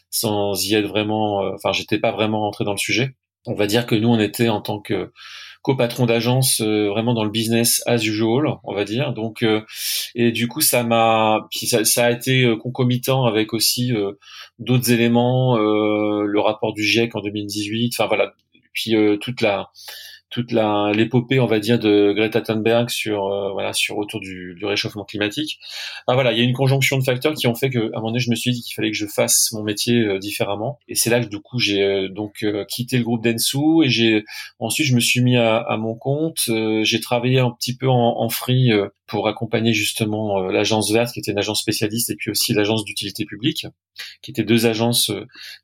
sans 0.10 0.54
y 0.66 0.76
être 0.76 0.88
vraiment, 0.88 1.44
euh, 1.44 1.52
enfin, 1.56 1.72
j'étais 1.72 2.00
pas 2.00 2.12
vraiment 2.12 2.42
rentré 2.42 2.66
dans 2.66 2.74
le 2.74 2.78
sujet. 2.78 3.16
On 3.46 3.56
va 3.56 3.66
dire 3.66 3.88
que 3.88 3.96
nous, 3.96 4.10
on 4.10 4.20
était 4.20 4.50
en 4.50 4.62
tant 4.62 4.80
que 4.80 5.12
copatron 5.64 6.06
d'agence 6.06 6.62
euh, 6.62 6.90
vraiment 6.90 7.14
dans 7.14 7.24
le 7.24 7.30
business 7.30 7.82
as 7.86 8.04
usual, 8.04 8.58
on 8.64 8.74
va 8.74 8.84
dire. 8.84 9.14
Donc 9.14 9.44
euh, 9.44 9.62
et 10.16 10.32
du 10.32 10.48
coup 10.48 10.62
ça 10.62 10.84
m'a 10.84 11.48
ça, 11.54 11.86
ça, 11.86 12.06
a 12.06 12.12
été 12.12 12.52
concomitant 12.60 13.26
avec 13.26 13.54
aussi 13.54 13.92
d'autres 14.60 14.92
éléments, 14.92 15.58
le 15.58 16.40
rapport 16.40 16.74
du 16.74 16.84
GIEC 16.84 17.16
en 17.16 17.22
2018. 17.22 17.94
Enfin 17.96 18.08
voilà, 18.08 18.34
puis 18.74 18.96
toute 19.22 19.42
la 19.42 19.70
toute 20.32 20.52
la 20.52 20.92
l'épopée 20.94 21.40
on 21.40 21.46
va 21.46 21.60
dire 21.60 21.78
de 21.78 22.14
Greta 22.14 22.42
Thunberg 22.42 22.90
sur 22.90 23.28
euh, 23.28 23.52
voilà 23.52 23.74
sur 23.74 23.98
autour 23.98 24.20
du, 24.20 24.56
du 24.58 24.66
réchauffement 24.66 25.04
climatique. 25.04 25.60
Ah, 26.08 26.14
voilà, 26.16 26.32
il 26.32 26.40
y 26.40 26.42
a 26.42 26.44
une 26.44 26.54
conjonction 26.54 26.98
de 26.98 27.04
facteurs 27.04 27.34
qui 27.34 27.48
ont 27.48 27.56
fait 27.56 27.70
que 27.70 27.80
à 27.80 27.98
un 27.98 28.00
moment 28.00 28.08
donné 28.08 28.20
je 28.20 28.30
me 28.32 28.36
suis 28.36 28.52
dit 28.52 28.62
qu'il 28.62 28.74
fallait 28.74 28.92
que 28.92 28.98
je 28.98 29.06
fasse 29.06 29.52
mon 29.52 29.64
métier 29.64 30.00
euh, 30.00 30.18
différemment 30.18 30.80
et 30.88 30.96
c'est 30.96 31.10
là 31.10 31.20
que 31.20 31.28
du 31.28 31.40
coup 31.40 31.60
j'ai 31.60 31.84
euh, 31.84 32.08
donc 32.10 32.46
quitté 32.68 32.98
le 32.98 33.04
groupe 33.04 33.24
Densu 33.24 33.84
et 33.84 33.90
j'ai 33.90 34.24
ensuite 34.60 34.88
je 34.88 34.96
me 34.96 35.00
suis 35.00 35.22
mis 35.22 35.38
à, 35.38 35.58
à 35.58 35.78
mon 35.78 35.96
compte, 35.96 36.50
j'ai 36.84 37.00
travaillé 37.02 37.40
un 37.40 37.52
petit 37.52 37.76
peu 37.76 37.90
en, 37.90 38.22
en 38.22 38.30
free 38.30 38.72
pour 39.12 39.28
accompagner 39.28 39.74
justement 39.74 40.40
l'agence 40.44 40.90
verte 40.90 41.14
qui 41.14 41.20
était 41.20 41.34
une 41.34 41.38
agence 41.38 41.60
spécialiste 41.60 42.10
et 42.10 42.16
puis 42.16 42.32
aussi 42.32 42.54
l'agence 42.54 42.86
d'utilité 42.86 43.26
publique 43.26 43.68
qui 44.22 44.32
étaient 44.32 44.46
deux 44.46 44.66
agences 44.66 45.12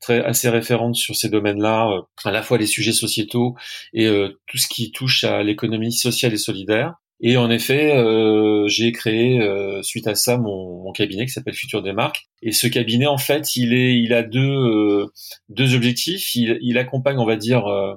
très 0.01 0.21
assez 0.21 0.49
référentes 0.49 0.97
sur 0.97 1.15
ces 1.15 1.29
domaines-là, 1.29 2.01
à 2.25 2.31
la 2.31 2.43
fois 2.43 2.57
les 2.57 2.67
sujets 2.67 2.91
sociétaux 2.91 3.55
et 3.93 4.05
tout 4.47 4.57
ce 4.57 4.67
qui 4.67 4.91
touche 4.91 5.23
à 5.23 5.43
l'économie 5.43 5.93
sociale 5.93 6.33
et 6.33 6.37
solidaire. 6.37 6.95
Et 7.19 7.35
en 7.35 7.49
effet, 7.49 7.95
euh, 7.95 8.67
j'ai 8.67 8.91
créé 8.91 9.41
euh, 9.41 9.81
suite 9.81 10.07
à 10.07 10.13
ça 10.13 10.37
mon, 10.37 10.83
mon 10.83 10.91
cabinet 10.91 11.25
qui 11.25 11.31
s'appelle 11.31 11.55
Futur 11.55 11.81
des 11.81 11.93
marques. 11.93 12.27
Et 12.43 12.51
ce 12.51 12.67
cabinet, 12.67 13.07
en 13.07 13.17
fait, 13.17 13.55
il 13.55 13.73
est, 13.73 13.97
il 13.97 14.13
a 14.13 14.21
deux 14.21 14.39
euh, 14.39 15.11
deux 15.49 15.73
objectifs. 15.73 16.35
Il, 16.35 16.59
il, 16.61 16.77
accompagne, 16.77 17.17
on 17.17 17.25
va 17.25 17.35
dire, 17.35 17.65
euh, 17.65 17.95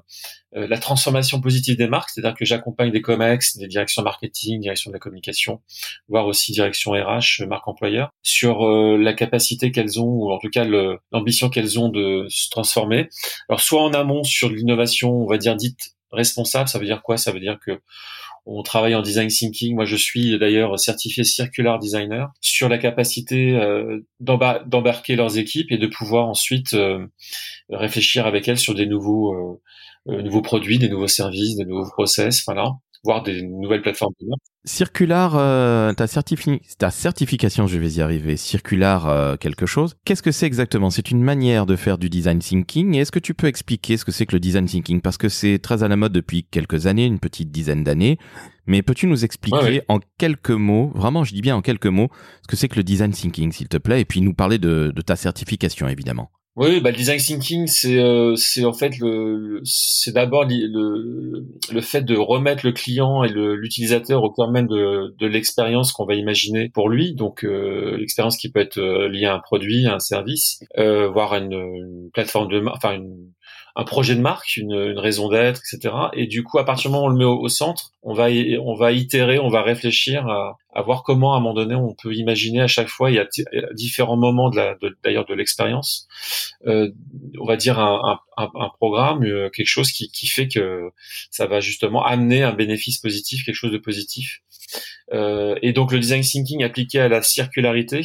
euh, 0.57 0.67
la 0.67 0.79
transformation 0.79 1.43
positive 1.43 1.77
des 1.77 1.87
marques, 1.87 2.09
c'est-à-dire 2.09 2.35
que 2.35 2.47
j'accompagne 2.47 2.93
des 2.93 3.03
comex, 3.03 3.59
des 3.59 3.69
directions 3.69 4.03
marketing, 4.03 4.63
direction 4.63 4.91
de 4.91 4.95
la 4.95 5.01
communication, 5.01 5.61
voire 6.09 6.27
aussi 6.27 6.53
direction 6.53 6.93
RH, 6.93 7.45
marque 7.47 7.69
employeur, 7.69 8.11
sur 8.23 8.67
la 8.67 9.13
capacité 9.13 9.71
qu'elles 9.71 10.01
ont, 10.01 10.09
ou 10.09 10.33
en 10.33 10.39
tout 10.39 10.49
cas 10.49 10.65
l'ambition 11.13 11.51
qu'elles 11.51 11.79
ont 11.79 11.91
de 11.91 12.27
se 12.31 12.49
transformer. 12.49 13.09
Alors 13.49 13.61
soit 13.61 13.83
en 13.83 13.93
amont 13.93 14.25
sur 14.25 14.49
l'innovation, 14.49 15.13
on 15.13 15.27
va 15.27 15.37
dire 15.37 15.57
dite 15.57 15.95
responsable, 16.11 16.69
ça 16.69 16.79
veut 16.79 16.87
dire 16.87 17.03
quoi? 17.03 17.17
Ça 17.17 17.33
veut 17.33 17.41
dire 17.41 17.59
que 17.65 17.81
on 18.53 18.63
travaille 18.63 18.97
en 18.97 19.03
design 19.03 19.29
thinking. 19.29 19.77
Moi, 19.77 19.85
je 19.85 19.97
suis 19.97 20.37
d'ailleurs 20.39 20.79
certifié 20.79 21.23
circular 21.23 21.79
designer 21.79 22.33
sur 22.41 22.69
la 22.69 22.79
capacité 22.79 23.53
euh, 23.53 24.01
d'embarquer 24.19 25.15
leurs 25.15 25.39
équipes 25.39 25.71
et 25.71 25.79
de 25.79 25.87
pouvoir 25.87 26.29
ensuite 26.29 26.75
euh, 26.75 27.07
réfléchir 27.71 28.27
avec 28.27 28.49
elles 28.49 28.59
sur 28.59 28.75
des 28.75 28.87
nouveaux 28.87 29.61
euh, 30.09 30.23
nouveaux 30.23 30.43
produits, 30.43 30.79
des 30.79 30.89
nouveaux 30.89 31.07
services, 31.07 31.57
des 31.57 31.65
nouveaux 31.65 31.89
process. 31.89 32.43
Voilà. 32.45 32.73
Voire 33.05 33.23
des 33.23 33.43
nouvelles 33.43 33.83
plateformes. 33.83 34.13
Circular, 34.65 35.37
euh, 35.37 35.93
ta, 35.95 36.07
ta, 36.07 36.91
certification, 36.91 37.67
je 37.67 37.79
vais 37.79 37.93
y 37.93 38.01
arriver, 38.03 38.37
Circular 38.37 39.09
euh, 39.09 39.37
quelque 39.37 39.67
chose. 39.67 39.97
Qu'est-ce 40.05 40.23
que 40.23 40.33
c'est 40.33 40.47
exactement? 40.47 40.91
C'est 40.91 41.11
une 41.11 41.23
manière 41.23 41.65
de 41.65 41.77
faire 41.77 41.97
du 41.97 42.11
design 42.11 42.41
thinking. 42.41 42.95
Et 42.95 42.99
est-ce 42.99 43.13
que 43.13 43.19
tu 43.19 43.33
peux 43.33 43.47
expliquer 43.47 43.97
ce 43.97 44.05
que 44.05 44.13
c'est 44.13 44.27
que 44.27 44.37
le 44.37 44.41
design 44.41 44.67
thinking? 44.67 45.01
Parce 45.01 45.17
que 45.17 45.29
c'est 45.29 45.59
très 45.59 45.83
à 45.83 45.89
la 45.89 45.97
mode 45.97 46.13
depuis 46.13 46.45
quelques 46.45 46.87
années, 46.87 47.07
une 47.07 47.21
petite 47.21 47.51
dizaine 47.51 47.85
d'années. 47.85 48.19
Mais 48.67 48.83
peux-tu 48.83 49.07
nous 49.07 49.25
expliquer 49.25 49.83
en 49.89 49.99
quelques 50.19 50.51
mots, 50.51 50.93
vraiment 50.95 51.25
je 51.25 51.33
dis 51.33 51.41
bien 51.41 51.57
en 51.57 51.63
quelques 51.63 51.87
mots, 51.87 52.09
ce 52.43 52.49
que 52.49 52.57
c'est 52.57 52.69
que 52.69 52.77
le 52.77 52.85
design 52.85 53.11
thinking, 53.11 53.51
s'il 53.51 53.69
te 53.69 53.79
plaît, 53.79 54.03
et 54.03 54.05
puis 54.05 54.21
nous 54.21 54.35
parler 54.35 54.59
de, 54.59 54.93
de 54.95 55.03
ta 55.03 55.17
certification, 55.17 55.89
évidemment 55.89 56.31
oui, 56.57 56.81
bah, 56.81 56.91
le 56.91 56.97
design 56.97 57.19
thinking, 57.19 57.67
c'est 57.69 57.99
euh, 57.99 58.35
c'est 58.35 58.65
en 58.65 58.73
fait 58.73 58.99
le, 58.99 59.61
c'est 59.65 60.13
d'abord 60.13 60.45
le, 60.45 61.47
le 61.73 61.81
fait 61.81 62.03
de 62.03 62.17
remettre 62.17 62.67
le 62.67 62.73
client 62.73 63.23
et 63.23 63.29
l'utilisateur 63.29 64.23
au 64.25 64.33
cœur 64.33 64.51
même 64.51 64.67
de, 64.67 65.15
de 65.17 65.27
l'expérience 65.27 65.93
qu'on 65.93 66.07
va 66.07 66.15
imaginer 66.15 66.69
pour 66.69 66.89
lui. 66.89 67.15
Donc 67.15 67.45
euh, 67.45 67.97
l'expérience 67.97 68.37
qui 68.37 68.51
peut 68.51 68.61
être 68.61 68.79
euh, 68.79 69.09
liée 69.09 69.27
à 69.27 69.35
un 69.35 69.39
produit, 69.39 69.87
à 69.87 69.95
un 69.95 70.01
service, 70.01 70.61
euh, 70.77 71.09
voire 71.09 71.35
une, 71.35 71.53
une 71.53 72.11
plateforme 72.13 72.49
de, 72.49 72.63
enfin 72.75 72.95
une, 72.95 73.33
un 73.77 73.85
projet 73.85 74.15
de 74.15 74.21
marque, 74.21 74.57
une, 74.57 74.99
raison 74.99 75.29
d'être, 75.29 75.61
etc. 75.73 75.95
Et 76.13 76.27
du 76.27 76.43
coup, 76.43 76.59
à 76.59 76.65
partir 76.65 76.91
du 76.91 76.95
moment 76.95 77.05
où 77.05 77.09
on 77.09 77.13
le 77.13 77.19
met 77.19 77.25
au, 77.25 77.49
centre, 77.49 77.93
on 78.03 78.13
va 78.13 78.29
on 78.63 78.75
va 78.75 78.93
itérer, 78.93 79.39
on 79.39 79.49
va 79.49 79.63
réfléchir 79.63 80.27
à, 80.27 80.83
voir 80.83 81.03
comment 81.03 81.35
à 81.35 81.37
un 81.37 81.41
moment 81.41 81.55
donné 81.55 81.75
on 81.75 81.95
peut 81.95 82.15
imaginer 82.15 82.61
à 82.61 82.67
chaque 82.67 82.89
fois, 82.89 83.11
il 83.11 83.17
y 83.17 83.19
a, 83.19 83.27
différents 83.75 84.17
moments 84.17 84.51
d'ailleurs 84.51 85.27
de, 85.27 85.35
l'expérience, 85.35 86.09
euh, 86.67 86.91
on 87.41 87.47
va 87.47 87.57
dire 87.57 87.79
un, 87.79 88.19
un, 88.37 88.51
un 88.55 88.69
programme, 88.77 89.25
euh, 89.25 89.51
quelque 89.51 89.67
chose 89.67 89.93
qui, 89.93 90.11
qui 90.11 90.27
fait 90.27 90.49
que 90.49 90.91
ça 91.31 91.47
va 91.47 91.61
justement 91.61 92.05
amener 92.05 92.43
un 92.43 92.53
bénéfice 92.53 92.99
positif, 92.99 93.45
quelque 93.45 93.55
chose 93.55 93.73
de 93.73 93.79
positif. 93.79 94.43
Euh, 95.13 95.57
et 95.63 95.73
donc 95.73 95.93
le 95.93 95.99
design 95.99 96.23
thinking 96.23 96.63
appliqué 96.63 97.01
à 97.01 97.09
la 97.09 97.23
circularité, 97.23 98.03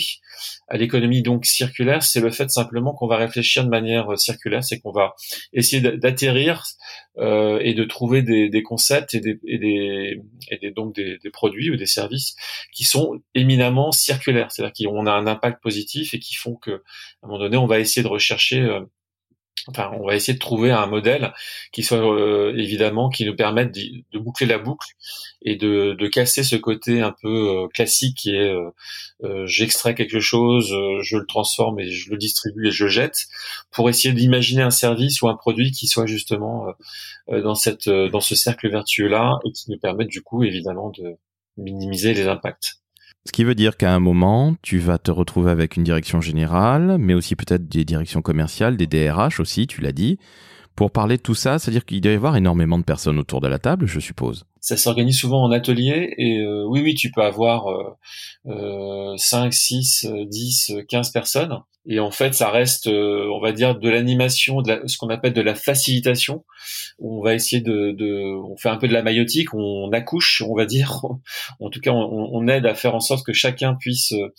à 0.68 0.78
l'économie 0.78 1.22
donc 1.22 1.46
circulaire, 1.46 2.04
c'est 2.04 2.20
le 2.20 2.32
fait 2.32 2.50
simplement 2.50 2.94
qu'on 2.94 3.08
va 3.08 3.18
réfléchir 3.18 3.64
de 3.64 3.70
manière 3.70 4.12
euh, 4.12 4.18
circulaire, 4.18 4.64
c'est 4.64 4.80
qu'on 4.80 4.92
va 4.92 5.14
essayer 5.54 5.82
d'atterrir 5.82 6.64
euh, 7.18 7.60
et 7.62 7.74
de 7.74 7.84
trouver 7.84 8.24
des, 8.24 8.50
des 8.50 8.64
concepts 8.64 9.14
et 9.14 9.20
des, 9.20 9.40
et 9.48 9.58
des, 9.58 10.22
et 10.50 10.58
des 10.58 10.72
donc 10.72 10.96
des, 10.96 11.20
produits 11.32 11.70
ou 11.70 11.76
des 11.76 11.86
services 11.86 12.36
qui 12.74 12.84
sont 12.84 13.22
éminemment 13.36 13.92
circulaires, 13.92 14.52
c'est-à-dire 14.52 14.90
qu'on 14.90 15.06
a 15.06 15.12
un 15.12 15.28
impact 15.28 15.62
positif 15.62 16.14
et 16.14 16.20
qui 16.20 16.36
font 16.36 16.56
que 16.56 16.72
à 16.72 16.76
un 17.24 17.28
moment 17.28 17.40
donné 17.40 17.58
on 17.58 17.68
va 17.68 17.80
essayer 17.80 18.04
de 18.04 18.08
rechercher 18.08 18.62
euh, 18.62 18.82
Enfin, 19.68 19.90
on 20.00 20.06
va 20.06 20.16
essayer 20.16 20.34
de 20.34 20.40
trouver 20.40 20.72
un 20.72 20.86
modèle 20.86 21.34
qui 21.72 21.82
soit 21.82 21.98
euh, 21.98 22.54
évidemment 22.56 23.10
qui 23.10 23.26
nous 23.26 23.36
permette 23.36 23.74
de, 23.74 24.20
boucler 24.20 24.46
la 24.46 24.60
boucle 24.60 24.90
et 25.42 25.56
de, 25.56 26.08
casser 26.08 26.44
ce 26.44 26.56
côté 26.56 27.02
un 27.02 27.16
peu 27.20 27.64
euh, 27.64 27.68
classique 27.70 28.16
qui 28.18 28.36
est 28.36 28.54
euh, 29.24 29.46
j'extrais 29.48 29.96
quelque 29.96 30.20
chose, 30.20 30.68
je 31.02 31.18
le 31.18 31.26
transforme 31.26 31.80
et 31.80 31.90
je 31.90 32.12
le 32.12 32.18
distribue 32.18 32.68
et 32.68 32.72
je 32.72 32.88
jette, 32.88 33.26
pour 33.72 33.90
essayer 33.90 34.14
d'imaginer 34.14 34.62
un 34.62 34.70
service 34.70 35.22
ou 35.22 35.30
un 35.30 35.36
produit 35.36 35.72
qui 35.72 35.88
soit 35.88 36.06
justement 36.06 36.68
dans 37.28 37.56
cette 37.56 37.90
dans 37.90 38.22
ce 38.22 38.36
cercle 38.36 38.70
vertueux 38.70 39.08
là 39.08 39.40
et 39.46 39.52
qui 39.52 39.72
nous 39.72 39.80
permette 39.80 40.10
du 40.10 40.22
coup 40.22 40.44
évidemment 40.44 40.92
de 40.92 41.18
minimiser 41.58 42.14
les 42.14 42.28
impacts. 42.28 42.85
Ce 43.26 43.32
qui 43.32 43.44
veut 43.44 43.56
dire 43.56 43.76
qu'à 43.76 43.94
un 43.94 44.00
moment, 44.00 44.56
tu 44.62 44.78
vas 44.78 45.00
te 45.00 45.10
retrouver 45.10 45.52
avec 45.52 45.78
une 45.78 45.84
direction 45.84 46.22
générale, 46.22 46.98
mais 47.00 47.16
aussi 47.16 47.36
peut-être 47.36 47.68
des 47.68 47.84
directions 47.84 48.22
commerciales, 48.22 48.78
des 48.78 48.88
DRH 48.88 49.40
aussi, 49.40 49.66
tu 49.66 49.82
l'as 49.82 49.92
dit. 49.92 50.20
Pour 50.76 50.92
parler 50.92 51.18
de 51.18 51.22
tout 51.22 51.36
ça, 51.36 51.58
c'est-à-dire 51.58 51.86
qu'il 51.86 52.02
doit 52.02 52.12
y 52.12 52.16
avoir 52.16 52.36
énormément 52.36 52.78
de 52.78 52.84
personnes 52.84 53.18
autour 53.18 53.42
de 53.42 53.48
la 53.48 53.60
table, 53.60 53.88
je 53.88 54.00
suppose. 54.00 54.46
Ça 54.66 54.78
s'organise 54.78 55.20
souvent 55.20 55.44
en 55.44 55.52
atelier 55.52 56.16
et 56.18 56.40
euh, 56.40 56.66
oui, 56.68 56.82
oui, 56.82 56.96
tu 56.96 57.12
peux 57.12 57.22
avoir 57.22 57.68
euh, 58.48 59.16
5, 59.16 59.54
6, 59.54 60.08
10, 60.28 60.72
15 60.90 61.12
personnes. 61.12 61.60
Et 61.88 62.00
en 62.00 62.10
fait, 62.10 62.34
ça 62.34 62.50
reste, 62.50 62.88
euh, 62.88 63.30
on 63.32 63.40
va 63.40 63.52
dire, 63.52 63.78
de 63.78 63.90
l'animation, 63.90 64.62
de 64.62 64.82
ce 64.88 64.98
qu'on 64.98 65.10
appelle 65.10 65.34
de 65.34 65.42
la 65.42 65.54
facilitation. 65.54 66.44
On 66.98 67.22
va 67.22 67.36
essayer 67.36 67.62
de, 67.62 67.92
de, 67.92 68.34
on 68.36 68.58
fait 68.58 68.70
un 68.70 68.78
peu 68.78 68.88
de 68.88 68.94
la 68.94 69.04
maïotique, 69.04 69.54
on 69.54 69.92
accouche, 69.92 70.42
on 70.48 70.56
va 70.56 70.66
dire. 70.66 71.02
En 71.60 71.70
tout 71.70 71.80
cas, 71.80 71.92
on, 71.92 72.30
on 72.34 72.48
aide 72.48 72.66
à 72.66 72.74
faire 72.74 72.96
en 72.96 73.00
sorte 73.00 73.26
que 73.26 73.34
chacun 73.34 73.76
puisse 73.76 74.14
euh, 74.14 74.34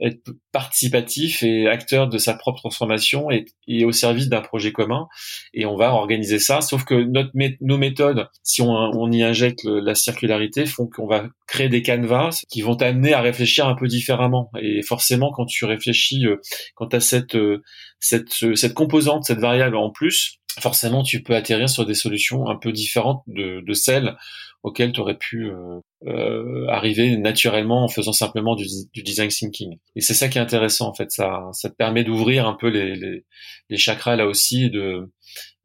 être 0.00 0.30
participatif 0.52 1.42
et 1.42 1.68
acteur 1.68 2.08
de 2.08 2.18
sa 2.18 2.34
propre 2.34 2.60
transformation 2.60 3.30
et, 3.30 3.44
et 3.68 3.84
au 3.84 3.92
service 3.92 4.28
d'un 4.28 4.40
projet 4.40 4.72
commun. 4.72 5.06
Et 5.52 5.66
on 5.66 5.76
va 5.76 5.92
organiser 5.92 6.38
ça. 6.38 6.60
Sauf 6.60 6.84
que 6.84 6.94
notre, 6.94 7.30
nos 7.60 7.78
méthodes, 7.78 8.28
si 8.42 8.62
on, 8.62 8.70
on 8.70 9.10
y 9.12 9.22
injecte 9.22 9.65
la 9.66 9.94
circularité, 9.94 10.66
font 10.66 10.86
qu'on 10.86 11.06
va 11.06 11.28
créer 11.46 11.68
des 11.68 11.82
canevas 11.82 12.42
qui 12.48 12.62
vont 12.62 12.76
t'amener 12.76 13.12
à 13.12 13.20
réfléchir 13.20 13.66
un 13.66 13.74
peu 13.74 13.86
différemment. 13.86 14.50
Et 14.60 14.82
forcément, 14.82 15.32
quand 15.32 15.46
tu 15.46 15.64
réfléchis, 15.64 16.26
euh, 16.26 16.36
quand 16.74 16.88
tu 16.88 16.96
as 16.96 17.00
cette, 17.00 17.36
euh, 17.36 17.62
cette, 18.00 18.74
composante, 18.74 19.24
cette 19.24 19.38
variable 19.38 19.76
en 19.76 19.90
plus, 19.90 20.38
forcément, 20.60 21.02
tu 21.02 21.22
peux 21.22 21.34
atterrir 21.34 21.68
sur 21.68 21.86
des 21.86 21.94
solutions 21.94 22.48
un 22.48 22.56
peu 22.56 22.72
différentes 22.72 23.22
de, 23.26 23.62
celles 23.74 24.16
auxquelles 24.62 24.92
tu 24.92 25.00
aurais 25.00 25.18
pu 25.18 25.50
euh, 26.06 26.66
arriver 26.68 27.16
naturellement 27.16 27.84
en 27.84 27.88
faisant 27.88 28.12
simplement 28.12 28.56
du, 28.56 28.66
design 29.02 29.28
thinking. 29.28 29.78
Et 29.94 30.00
c'est 30.00 30.14
ça 30.14 30.28
qui 30.28 30.38
est 30.38 30.40
intéressant 30.40 30.88
en 30.88 30.94
fait. 30.94 31.10
Ça, 31.10 31.48
ça 31.52 31.70
te 31.70 31.74
permet 31.76 32.04
d'ouvrir 32.04 32.46
un 32.46 32.54
peu 32.54 32.68
les, 32.68 33.22
les, 33.68 33.76
chakras 33.76 34.16
là 34.16 34.26
aussi 34.26 34.64
et 34.64 34.70
de 34.70 35.08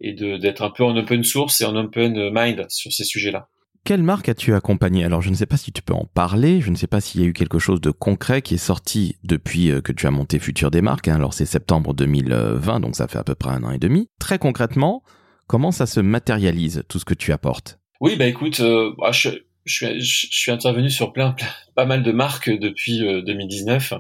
et 0.02 0.14
d'être 0.14 0.64
un 0.64 0.72
peu 0.72 0.84
en 0.84 0.96
open 0.98 1.24
source 1.24 1.62
et 1.62 1.66
en 1.66 1.76
open 1.76 2.32
mind 2.34 2.66
sur 2.70 2.92
ces 2.92 3.04
sujets-là. 3.04 3.48
Quelle 3.84 4.04
marque 4.04 4.30
as-tu 4.30 4.54
accompagné 4.54 5.04
Alors, 5.04 5.24
je 5.24 5.32
ne 5.32 5.36
sais 5.36 5.48
pas 5.48 5.58
si 5.58 5.72
tu 5.72 5.82
peux 5.82 5.94
en 5.94 6.06
parler, 6.06 6.62
je 6.62 6.70
ne 6.70 6.76
sais 6.76 6.86
pas 6.86 7.02
s'il 7.02 7.22
y 7.22 7.24
a 7.24 7.28
eu 7.28 7.34
quelque 7.34 7.58
chose 7.58 7.82
de 7.82 7.90
concret 7.90 8.44
qui 8.44 8.54
est 8.54 8.58
sorti 8.58 9.16
depuis 9.24 9.72
euh, 9.72 9.82
que 9.82 9.92
tu 9.92 10.06
as 10.06 10.12
monté 10.12 10.38
Futur 10.38 10.70
des 10.70 10.82
marques. 10.82 11.08
Hein. 11.08 11.16
Alors, 11.16 11.34
c'est 11.34 11.48
septembre 11.48 11.96
2020, 11.96 12.80
donc 12.80 12.96
ça 12.96 13.08
fait 13.08 13.18
à 13.18 13.24
peu 13.24 13.34
près 13.34 13.50
un 13.50 13.64
an 13.64 13.72
et 13.72 13.80
demi. 13.80 14.08
Très 14.20 14.38
concrètement, 14.38 15.02
comment 15.48 15.72
ça 15.72 15.88
se 15.88 16.00
matérialise, 16.00 16.84
tout 16.90 17.00
ce 17.00 17.06
que 17.06 17.16
tu 17.16 17.32
apportes? 17.32 17.80
Oui, 18.02 18.16
bah 18.18 18.28
écoute, 18.28 18.60
euh, 18.60 18.94
bah, 19.00 19.12
je, 19.12 19.30
je 19.66 19.74
suis, 19.74 20.02
je 20.02 20.28
suis 20.32 20.52
intervenu 20.52 20.90
sur 20.90 21.14
plein, 21.14 21.36
pas 21.76 21.86
mal 21.86 22.04
de 22.04 22.12
marques 22.12 22.50
depuis 22.50 23.00
2019. 23.00 23.94
Euh, 23.94 23.98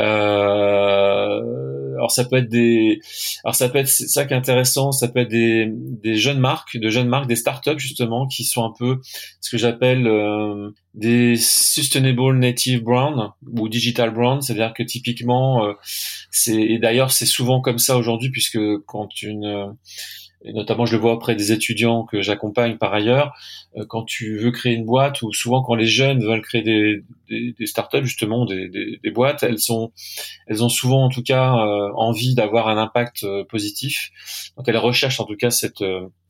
euh, 0.00 1.94
alors 1.96 2.10
ça 2.10 2.24
peut 2.24 2.36
être 2.36 2.48
des, 2.48 3.00
alors 3.44 3.54
ça 3.54 3.68
peut 3.68 3.78
être 3.78 3.88
ça 3.88 4.24
qui 4.24 4.32
est 4.32 4.36
intéressant, 4.36 4.92
ça 4.92 5.08
peut 5.08 5.20
être 5.20 5.28
des, 5.28 5.68
des 5.70 6.16
jeunes 6.16 6.38
marques, 6.38 6.76
de 6.78 6.88
jeunes 6.88 7.08
marques, 7.08 7.28
des 7.28 7.36
startups 7.36 7.78
justement 7.78 8.26
qui 8.26 8.44
sont 8.44 8.64
un 8.64 8.72
peu 8.76 9.00
ce 9.40 9.50
que 9.50 9.58
j'appelle 9.58 10.06
euh, 10.06 10.70
des 10.94 11.36
sustainable 11.36 12.38
native 12.38 12.82
brands 12.82 13.34
ou 13.52 13.68
digital 13.68 14.12
brands, 14.12 14.40
c'est-à-dire 14.40 14.72
que 14.72 14.82
typiquement 14.82 15.64
euh, 15.64 15.74
c'est 16.30 16.60
et 16.60 16.78
d'ailleurs 16.78 17.10
c'est 17.10 17.26
souvent 17.26 17.60
comme 17.60 17.78
ça 17.78 17.96
aujourd'hui 17.96 18.30
puisque 18.30 18.58
quand 18.86 19.22
une 19.22 19.76
et 20.42 20.52
notamment 20.52 20.86
je 20.86 20.94
le 20.94 21.00
vois 21.00 21.12
auprès 21.12 21.34
des 21.34 21.52
étudiants 21.52 22.04
que 22.04 22.22
j'accompagne 22.22 22.78
par 22.78 22.94
ailleurs, 22.94 23.34
euh, 23.76 23.84
quand 23.86 24.04
tu 24.04 24.38
veux 24.38 24.50
créer 24.50 24.74
une 24.74 24.86
boîte 24.86 25.22
ou 25.22 25.32
souvent 25.32 25.62
quand 25.62 25.74
les 25.74 25.86
jeunes 25.86 26.24
veulent 26.24 26.42
créer 26.42 26.62
des, 26.62 27.04
des, 27.28 27.54
des 27.58 27.66
startups 27.66 28.04
justement 28.04 28.46
des, 28.46 28.68
des, 28.68 28.98
des, 29.02 29.10
boîtes, 29.10 29.42
elles 29.42 29.58
sont 29.58 29.92
elles 30.46 30.64
ont 30.64 30.68
souvent 30.68 31.04
en 31.04 31.08
tout 31.10 31.22
cas 31.22 31.54
euh, 31.54 31.90
envie 31.94 32.34
d'avoir 32.34 32.68
un 32.68 32.78
impact 32.78 33.24
euh, 33.24 33.44
positif. 33.44 34.10
Donc 34.56 34.68
elles 34.68 34.78
recherchent 34.78 35.20
en 35.20 35.26
tout 35.26 35.36
cas 35.36 35.50
cette 35.50 35.82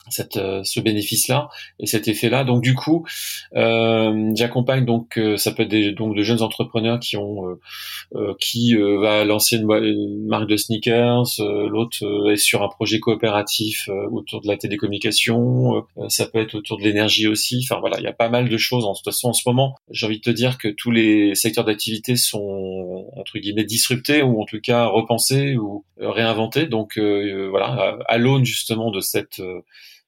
cette, 0.09 0.37
euh, 0.37 0.63
ce 0.63 0.79
bénéfice-là 0.79 1.49
et 1.79 1.85
cet 1.85 2.07
effet-là. 2.07 2.43
Donc 2.43 2.61
du 2.61 2.73
coup, 2.75 3.05
euh, 3.55 4.31
j'accompagne 4.35 4.85
donc 4.85 5.17
euh, 5.17 5.37
ça 5.37 5.51
peut 5.51 5.63
être 5.63 5.69
des, 5.69 5.91
donc 5.91 6.15
de 6.15 6.23
jeunes 6.23 6.41
entrepreneurs 6.41 6.99
qui 6.99 7.17
ont 7.17 7.57
euh, 8.15 8.33
qui 8.39 8.75
va 8.75 9.23
lancer 9.25 9.57
une, 9.57 10.27
marque 10.27 10.47
de 10.47 10.57
sneakers, 10.57 11.23
l'autre 11.39 12.31
est 12.31 12.37
sur 12.37 12.63
un 12.63 12.67
projet 12.67 12.99
coopératif 12.99 13.89
autour 14.11 14.41
de 14.41 14.47
la 14.47 14.57
télécommunication, 14.57 15.85
ça 16.09 16.25
peut 16.27 16.39
être 16.39 16.55
autour 16.55 16.77
de 16.77 16.83
l'énergie 16.83 17.27
aussi. 17.27 17.63
Enfin 17.63 17.79
voilà, 17.79 17.97
il 17.99 18.03
y 18.03 18.07
a 18.07 18.13
pas 18.13 18.29
mal 18.29 18.49
de 18.49 18.57
choses. 18.57 18.85
En 18.85 18.93
toute 18.93 19.05
façon, 19.05 19.29
en 19.29 19.33
ce 19.33 19.43
moment, 19.45 19.75
j'ai 19.89 20.05
envie 20.05 20.17
de 20.17 20.23
te 20.23 20.29
dire 20.29 20.57
que 20.57 20.67
tous 20.67 20.91
les 20.91 21.35
secteurs 21.35 21.65
d'activité 21.65 22.15
sont 22.15 23.05
entre 23.15 23.39
guillemets 23.39 23.63
disruptés 23.63 24.21
ou 24.21 24.41
en 24.41 24.45
tout 24.45 24.59
cas 24.61 24.85
repensés 24.85 25.55
ou 25.57 25.85
réinventés. 25.99 26.65
Donc 26.65 26.97
voilà, 26.97 27.97
à 28.07 28.17
l'aune 28.17 28.45
justement 28.45 28.91
de 28.91 28.99
cette 28.99 29.41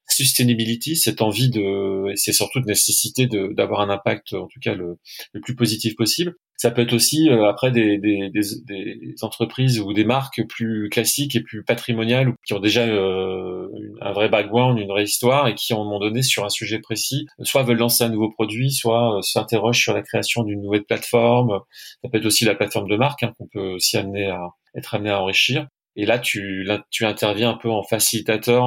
sustainability, 0.08 0.96
cette 0.96 1.22
envie 1.22 1.50
de, 1.50 2.12
et 2.12 2.16
c'est 2.16 2.34
surtout 2.34 2.60
de 2.60 2.66
nécessité 2.66 3.28
d'avoir 3.28 3.82
un 3.82 3.90
impact, 3.90 4.34
en 4.34 4.48
tout 4.48 4.60
cas 4.62 4.76
le, 4.76 4.98
le, 5.34 5.42
plus 5.42 5.56
positif 5.56 5.96
possible. 5.96 6.36
Ça 6.56 6.72
peut 6.72 6.82
être 6.82 6.94
aussi 6.94 7.30
euh, 7.30 7.50
après 7.50 7.72
des, 7.72 7.98
des, 7.98 8.30
des, 8.30 8.42
des, 8.66 9.16
entreprises 9.22 9.80
ou 9.80 9.92
des 9.92 10.06
marques 10.06 10.42
plus 10.48 10.88
classiques 10.90 11.36
et 11.36 11.42
plus 11.42 11.64
patrimoniales 11.64 12.34
qui 12.46 12.54
ont 12.54 12.60
déjà 12.60 12.86
euh, 12.86 13.68
un 14.02 14.12
vrai 14.14 14.30
background, 14.30 14.80
une 14.80 14.88
vraie 14.88 15.04
histoire 15.04 15.48
et 15.48 15.56
qui, 15.56 15.74
à 15.74 15.76
un 15.76 15.80
moment 15.80 16.00
donné, 16.00 16.22
sur 16.22 16.46
un 16.46 16.50
sujet 16.50 16.80
précis, 16.80 17.26
soit 17.42 17.64
veulent 17.64 17.80
lancer 17.80 18.04
un 18.04 18.10
nouveau 18.10 18.30
produit, 18.30 18.72
soit 18.72 19.18
euh, 19.18 19.22
s'interrogent 19.22 19.82
sur 19.82 19.94
la 19.94 20.04
création 20.04 20.44
d'une 20.44 20.62
nouvelle 20.62 20.86
plateforme. 20.86 21.60
Ça 22.02 22.10
peut 22.10 22.20
être 22.20 22.26
aussi 22.26 22.46
la 22.46 22.56
plateforme 22.56 22.88
de 22.88 22.96
marque 22.96 23.24
hein, 23.24 23.34
qu'on 23.38 23.48
peut 23.48 23.74
aussi 23.74 23.98
amener 23.98 24.28
à 24.28 24.50
être 24.76 24.94
amené 24.94 25.10
à 25.10 25.22
enrichir. 25.22 25.68
Et 25.96 26.06
là, 26.06 26.20
tu, 26.20 26.68
tu 26.90 27.06
interviens 27.06 27.52
un 27.52 27.58
peu 27.58 27.70
en 27.70 27.84
facilitateur 27.84 28.64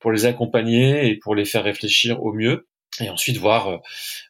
pour 0.00 0.12
les 0.12 0.26
accompagner 0.26 1.08
et 1.08 1.16
pour 1.16 1.34
les 1.34 1.44
faire 1.44 1.64
réfléchir 1.64 2.22
au 2.22 2.32
mieux. 2.32 2.68
et 3.00 3.10
ensuite 3.10 3.38
voir 3.38 3.68
euh, 3.68 3.78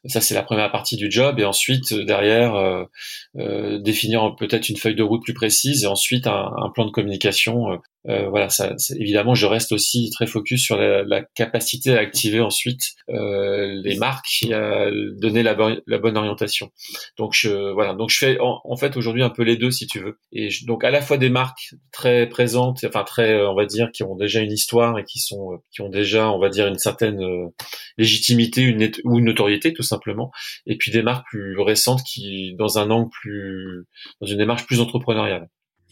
ça 0.05 0.21
c'est 0.21 0.33
la 0.33 0.41
première 0.41 0.71
partie 0.71 0.95
du 0.95 1.11
job 1.11 1.39
et 1.39 1.45
ensuite 1.45 1.91
euh, 1.91 2.03
derrière 2.03 2.55
euh, 2.55 3.79
définir 3.79 4.35
peut-être 4.37 4.69
une 4.69 4.77
feuille 4.77 4.95
de 4.95 5.03
route 5.03 5.23
plus 5.23 5.33
précise 5.33 5.83
et 5.83 5.87
ensuite 5.87 6.25
un 6.27 6.71
plan 6.73 6.85
de 6.85 6.91
communication 6.91 7.79
euh, 8.07 8.29
voilà, 8.29 8.49
ça, 8.49 8.75
évidemment, 8.99 9.33
je 9.33 9.45
reste 9.45 9.71
aussi 9.71 10.09
très 10.11 10.27
focus 10.27 10.61
sur 10.61 10.77
la, 10.77 11.03
la 11.03 11.23
capacité 11.23 11.95
à 11.95 11.99
activer 11.99 12.39
ensuite 12.39 12.91
euh, 13.09 13.81
les 13.83 13.97
marques 13.97 14.43
et 14.43 14.53
à 14.53 14.89
donner 15.17 15.41
la, 15.41 15.55
la, 15.87 15.97
bonne 15.97 16.17
orientation. 16.17 16.71
Donc 17.17 17.33
je, 17.33 17.71
voilà, 17.73 17.93
donc 17.93 18.09
je 18.11 18.17
fais 18.17 18.37
en, 18.39 18.75
fait 18.77 18.95
aujourd'hui 18.97 19.23
un 19.23 19.29
peu 19.29 19.43
les 19.43 19.57
deux 19.57 19.71
si 19.71 19.87
tu 19.87 19.99
veux. 19.99 20.19
Et 20.31 20.49
donc 20.67 20.83
à 20.83 20.91
la 20.91 21.01
fois 21.01 21.17
des 21.17 21.29
marques 21.29 21.73
très 21.91 22.27
présentes, 22.27 22.85
enfin 22.85 23.03
très, 23.03 23.41
on 23.45 23.55
va 23.55 23.65
dire, 23.65 23.91
qui 23.91 24.03
ont 24.03 24.15
déjà 24.15 24.41
une 24.41 24.51
histoire 24.51 24.99
et 24.99 25.03
qui 25.03 25.19
sont, 25.19 25.59
qui 25.71 25.81
ont 25.81 25.89
déjà, 25.89 26.29
on 26.31 26.39
va 26.39 26.49
dire, 26.49 26.67
une 26.67 26.77
certaine 26.77 27.21
euh, 27.23 27.47
légitimité 27.97 28.61
une, 28.61 28.91
ou 29.03 29.19
une 29.19 29.25
notoriété 29.25 29.73
tout 29.73 29.83
simplement. 29.83 30.31
Et 30.67 30.77
puis 30.77 30.91
des 30.91 31.01
marques 31.01 31.25
plus 31.27 31.59
récentes 31.59 32.03
qui, 32.03 32.55
dans 32.57 32.77
un 32.77 32.91
angle 32.91 33.09
plus, 33.09 33.85
dans 34.21 34.27
une 34.27 34.37
démarche 34.37 34.65
plus 34.67 34.79
entrepreneuriale. 34.79 35.47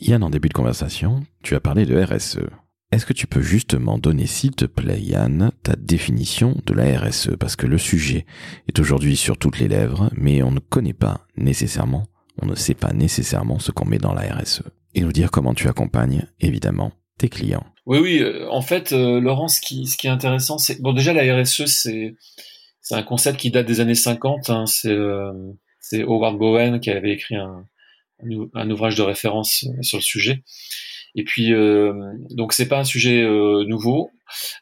Yann, 0.06 0.22
en 0.22 0.30
début 0.30 0.50
de 0.50 0.54
conversation, 0.54 1.24
tu 1.44 1.56
as 1.56 1.62
parlé 1.62 1.86
de 1.86 1.98
RSE. 1.98 2.42
Est-ce 2.92 3.06
que 3.06 3.14
tu 3.14 3.26
peux 3.26 3.42
justement 3.42 3.98
donner, 3.98 4.28
s'il 4.28 4.52
te 4.52 4.66
plaît, 4.66 5.00
Yann, 5.00 5.52
ta 5.64 5.78
définition 5.78 6.58
de 6.66 6.74
la 6.74 7.00
RSE 7.00 7.38
Parce 7.40 7.56
que 7.56 7.68
le 7.68 7.78
sujet 7.78 8.26
est 8.68 8.80
aujourd'hui 8.80 9.16
sur 9.16 9.38
toutes 9.38 9.60
les 9.60 9.70
lèvres, 9.70 10.12
mais 10.18 10.44
on 10.44 10.52
ne 10.52 10.60
connaît 10.60 10.94
pas 10.94 11.22
nécessairement, 11.38 12.04
on 12.42 12.46
ne 12.46 12.56
sait 12.56 12.74
pas 12.74 12.92
nécessairement 12.92 13.60
ce 13.60 13.72
qu'on 13.72 13.86
met 13.86 13.98
dans 13.98 14.14
la 14.14 14.24
RSE. 14.24 14.64
Et 14.94 15.02
nous 15.02 15.14
dire 15.14 15.32
comment 15.32 15.54
tu 15.54 15.70
accompagnes, 15.70 16.28
évidemment, 16.42 16.92
tes 17.18 17.30
clients. 17.30 17.66
Oui, 17.86 18.00
oui. 18.00 18.20
Euh, 18.20 18.50
en 18.52 18.62
fait, 18.62 18.92
euh, 18.92 19.22
Laurent, 19.22 19.48
ce 19.48 19.62
qui, 19.62 19.88
est 20.04 20.08
intéressant, 20.10 20.58
c'est 20.58 20.82
bon. 20.82 20.92
Déjà, 20.92 21.14
la 21.14 21.42
RSE, 21.42 21.66
c'est 21.66 22.16
c'est 22.82 22.96
un 22.96 23.04
concept 23.04 23.40
qui 23.40 23.52
date 23.52 23.66
des 23.66 23.80
années 23.80 23.96
50. 23.96 24.50
Hein, 24.50 24.66
euh, 24.86 25.32
c'est 25.80 26.04
Howard 26.04 26.38
Bowen 26.38 26.82
qui 26.82 26.92
avait 26.92 27.14
écrit 27.14 27.36
un, 27.36 27.66
un 28.54 28.70
ouvrage 28.70 28.96
de 28.96 29.02
référence 29.02 29.66
euh, 29.66 29.82
sur 29.82 29.98
le 29.98 30.04
sujet. 30.04 30.44
Et 31.16 31.24
puis, 31.24 31.54
euh, 31.54 31.94
donc 32.32 32.54
c'est 32.54 32.68
pas 32.68 32.80
un 32.80 32.84
sujet 32.84 33.22
euh, 33.24 33.66
nouveau, 33.66 34.10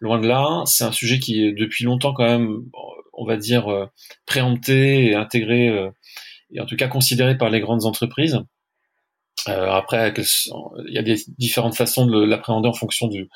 loin 0.01 0.19
de 0.19 0.27
là. 0.27 0.63
C'est 0.65 0.83
un 0.83 0.91
sujet 0.91 1.19
qui 1.19 1.43
est 1.43 1.53
depuis 1.53 1.85
longtemps 1.85 2.13
quand 2.13 2.25
même, 2.25 2.63
on 3.13 3.25
va 3.25 3.37
dire, 3.37 3.69
euh, 3.69 3.85
préempté 4.25 5.05
et 5.07 5.15
intégré, 5.15 5.67
et 6.53 6.59
en 6.59 6.65
tout 6.65 6.75
cas 6.75 6.87
considéré 6.87 7.37
par 7.37 7.49
les 7.49 7.61
grandes 7.61 7.85
entreprises. 7.85 8.39
après, 9.45 10.13
il 10.87 10.93
y 10.93 10.97
a 10.97 11.03
des 11.03 11.17
différentes 11.37 11.75
façons 11.75 12.05
de 12.05 12.23
l'appréhender 12.23 12.67
en 12.67 12.73
fonction 12.73 13.07
du 13.07 13.29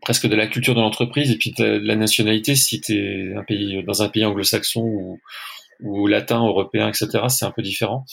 presque 0.00 0.26
de 0.26 0.34
la 0.34 0.46
culture 0.46 0.74
de 0.74 0.80
l'entreprise 0.80 1.30
et 1.30 1.36
puis 1.36 1.52
de 1.52 1.64
la 1.64 1.96
nationalité 1.96 2.54
si 2.54 2.80
tu 2.80 2.94
es 2.94 3.36
un 3.36 3.44
pays 3.44 3.82
dans 3.84 4.02
un 4.02 4.08
pays 4.08 4.24
anglo-saxon 4.24 4.80
ou, 4.80 5.20
ou 5.82 6.06
latin, 6.06 6.44
européen, 6.46 6.88
etc. 6.88 7.24
C'est 7.28 7.44
un 7.44 7.50
peu 7.50 7.62
différent. 7.62 8.04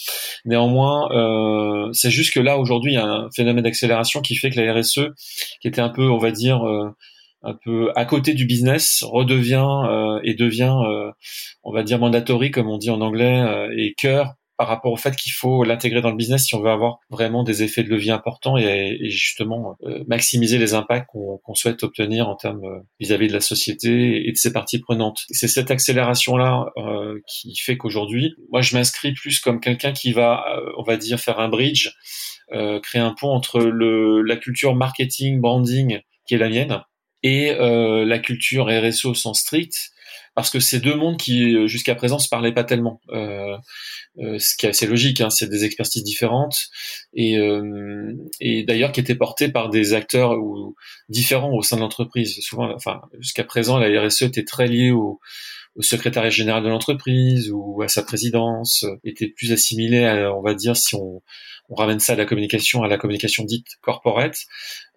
Néanmoins, 0.46 1.10
euh, 1.12 1.90
c'est 1.94 2.12
juste 2.12 2.34
que 2.34 2.40
là 2.40 2.58
aujourd'hui, 2.58 2.94
il 2.94 2.96
y 2.96 3.00
a 3.00 3.06
un 3.06 3.30
phénomène 3.36 3.64
d'accélération 3.64 4.22
qui 4.22 4.36
fait 4.36 4.50
que 4.50 4.60
la 4.60 4.74
RSE, 4.74 5.14
qui 5.62 5.68
était 5.68 5.82
un 5.82 5.90
peu, 5.90 6.10
on 6.10 6.18
va 6.18 6.32
dire, 6.32 6.68
euh, 6.68 6.90
un 7.44 7.54
peu 7.54 7.92
à 7.96 8.06
côté 8.06 8.34
du 8.34 8.46
business, 8.46 9.04
redevient 9.04 9.68
euh, 9.90 10.20
et 10.24 10.34
devient, 10.34 10.76
euh, 10.88 11.12
on 11.64 11.74
va 11.74 11.84
dire, 11.84 12.00
mandatory, 12.00 12.52
comme 12.52 12.70
on 12.70 12.78
dit 12.78 12.90
en 12.90 13.02
anglais, 13.02 13.42
euh, 13.42 13.74
et 13.78 13.94
cœur 13.96 14.34
par 14.58 14.68
rapport 14.68 14.92
au 14.92 14.98
fait 14.98 15.16
qu'il 15.16 15.32
faut 15.32 15.64
l'intégrer 15.64 16.02
dans 16.02 16.10
le 16.10 16.16
business 16.16 16.46
si 16.46 16.56
on 16.56 16.62
veut 16.62 16.70
avoir 16.70 17.00
vraiment 17.10 17.44
des 17.44 17.64
effets 17.64 17.84
de 17.84 17.90
levier 17.90 18.12
importants 18.12 18.58
et, 18.58 18.98
et 19.00 19.10
justement 19.10 19.76
euh, 19.84 20.04
maximiser 20.08 20.58
les 20.58 20.74
impacts 20.74 21.10
qu'on 21.12 21.56
souhaite 21.56 21.84
obtenir 21.84 22.30
en 22.30 22.36
termes 22.36 22.64
euh, 22.64 22.80
vis-à-vis 23.00 23.28
de 23.28 23.34
la 23.34 23.40
société 23.40 24.28
et 24.28 24.32
de 24.32 24.38
ses 24.38 24.54
parties 24.54 24.80
prenantes. 24.80 25.24
C'est 25.30 25.48
cette 25.48 25.72
accélération-là 25.72 26.68
euh, 26.78 27.20
qui 27.28 27.56
fait 27.56 27.78
qu'aujourd'hui, 27.78 28.36
moi 28.52 28.62
je 28.62 28.76
m'inscris 28.76 29.14
plus 29.14 29.40
comme 29.40 29.60
quelqu'un 29.60 29.92
qui 29.92 30.12
va, 30.12 30.46
on 30.78 30.84
va 30.84 30.98
dire, 30.98 31.20
faire 31.20 31.40
un 31.40 31.50
bridge, 31.50 31.90
créer 32.84 33.02
un 33.02 33.14
pont 33.20 33.32
entre 33.32 33.60
le, 33.60 34.22
la 34.22 34.36
culture 34.36 34.76
marketing, 34.76 35.40
branding 35.42 36.00
qui 36.28 36.36
est 36.36 36.38
la 36.38 36.50
mienne 36.50 36.82
et 37.24 37.54
la 37.56 38.20
culture 38.20 38.68
RSE 38.68 39.06
au 39.06 39.14
sens 39.14 39.42
strict 39.42 39.94
parce 40.36 40.50
que 40.50 40.60
c'est 40.60 40.80
deux 40.80 40.96
mondes 40.96 41.18
qui 41.18 41.56
euh, 41.56 41.68
jusqu'à 41.68 41.96
présent 41.96 42.20
se 42.20 42.30
parlaient 42.30 42.54
pas 42.54 42.64
tellement. 42.64 43.02
Euh, 43.10 43.58
euh, 44.20 44.38
ce 44.40 44.56
qui 44.56 44.66
est 44.66 44.70
assez 44.70 44.88
logique, 44.88 45.22
hein, 45.22 45.30
c'est 45.30 45.50
des 45.50 45.64
expertises 45.66 46.04
différentes 46.04 46.68
et, 47.14 47.38
euh, 47.38 48.14
et 48.40 48.64
d'ailleurs 48.64 48.92
qui 48.92 49.00
étaient 49.00 49.16
portées 49.16 49.50
par 49.50 49.70
des 49.70 49.94
acteurs 49.94 50.32
ou, 50.34 50.76
différents 51.10 51.54
au 51.54 51.62
sein 51.62 51.78
de 51.78 51.82
l'entreprise. 51.82 52.40
Souvent, 52.42 52.74
enfin 52.74 53.02
jusqu'à 53.20 53.44
présent, 53.44 53.78
la 53.78 54.02
RSE 54.02 54.24
était 54.24 54.46
très 54.46 54.68
liée 54.68 54.92
au, 54.92 55.20
au 55.76 55.82
secrétariat 55.82 56.30
général 56.30 56.64
de 56.64 56.70
l'entreprise 56.70 57.50
ou 57.52 57.82
à 57.82 57.88
sa 57.88 58.04
présidence, 58.04 58.86
était 59.04 59.28
plus 59.28 59.52
assimilée, 59.52 60.06
à, 60.06 60.36
on 60.36 60.42
va 60.42 60.54
dire, 60.54 60.78
si 60.78 60.96
on, 60.96 61.22
on 61.74 61.76
ramène 61.76 62.00
ça 62.00 62.14
à 62.14 62.16
la 62.16 62.26
communication, 62.26 62.84
à 62.84 62.88
la 62.88 62.98
communication 62.98 63.44
dite 63.44 63.66
corporate 63.82 64.38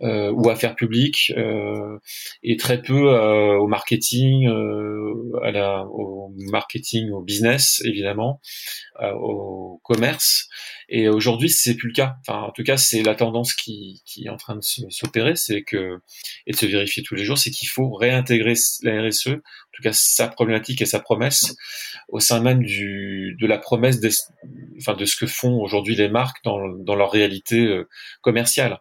euh, 0.03 0.31
ou 0.33 0.51
affaires 0.51 0.75
publiques, 0.75 1.33
euh, 1.37 1.99
et 2.43 2.57
très 2.57 2.83
peu 2.83 3.15
euh, 3.15 3.59
au 3.59 3.67
marketing, 3.67 4.47
euh, 4.47 5.41
à 5.43 5.51
la, 5.51 5.85
au 5.87 6.35
marketing, 6.51 7.11
au 7.13 7.23
business 7.23 7.81
évidemment, 7.85 8.41
euh, 9.01 9.13
au 9.15 9.81
commerce. 9.85 10.49
Et 10.89 11.09
aujourd'hui, 11.09 11.49
c'est 11.49 11.75
plus 11.75 11.89
le 11.89 11.95
cas. 11.95 12.17
Enfin, 12.21 12.43
en 12.43 12.53
tout 12.53 12.63
cas, 12.63 12.77
c'est 12.77 13.03
la 13.03 13.15
tendance 13.15 13.55
qui, 13.55 14.03
qui 14.05 14.27
est 14.27 14.29
en 14.29 14.37
train 14.37 14.57
de 14.57 14.63
s'opérer, 14.63 15.35
c'est 15.35 15.63
que 15.63 15.99
et 16.47 16.53
de 16.53 16.57
se 16.57 16.67
vérifier 16.67 17.03
tous 17.03 17.15
les 17.15 17.25
jours, 17.25 17.39
c'est 17.39 17.51
qu'il 17.51 17.69
faut 17.69 17.93
réintégrer 17.93 18.55
la 18.83 19.03
RSE, 19.03 19.39
tout 19.77 19.83
cas 19.83 19.93
sa 19.93 20.29
problématique 20.29 20.83
et 20.83 20.87
sa 20.87 21.01
promesse, 21.01 21.55
au 22.09 22.21
sein 22.21 22.41
même 22.41 22.63
du 22.63 23.37
de 23.41 23.47
la 23.47 23.59
promesse, 23.59 24.01
des, 24.01 24.11
enfin 24.79 24.95
de 24.95 25.05
ce 25.05 25.17
que 25.17 25.27
font 25.27 25.61
aujourd'hui 25.61 25.95
les 25.95 26.09
marques 26.09 26.43
dans, 26.45 26.69
dans 26.69 26.95
leur 26.95 27.11
réalité 27.11 27.67
euh, 27.67 27.89
commerciale. 28.23 28.79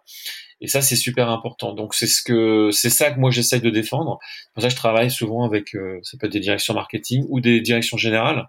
Et 0.62 0.67
ça, 0.67 0.81
c'est 0.81 0.95
super 0.95 1.29
important. 1.29 1.73
Donc, 1.73 1.93
c'est 1.93 2.08
ce 2.08 2.23
que, 2.23 2.69
c'est 2.71 2.89
ça 2.89 3.12
que 3.12 3.19
moi 3.19 3.29
j'essaye 3.29 3.60
de 3.60 3.69
défendre. 3.69 4.19
Pour 4.53 4.63
ça, 4.63 4.69
je 4.69 4.75
travaille 4.75 5.12
souvent 5.12 5.45
avec, 5.45 5.75
euh, 5.75 5.99
ça 6.03 6.17
peut 6.17 6.27
être 6.27 6.34
des 6.34 6.39
directions 6.39 6.73
marketing 6.73 7.25
ou 7.29 7.41
des 7.41 7.62
directions 7.62 7.97
générales 7.97 8.47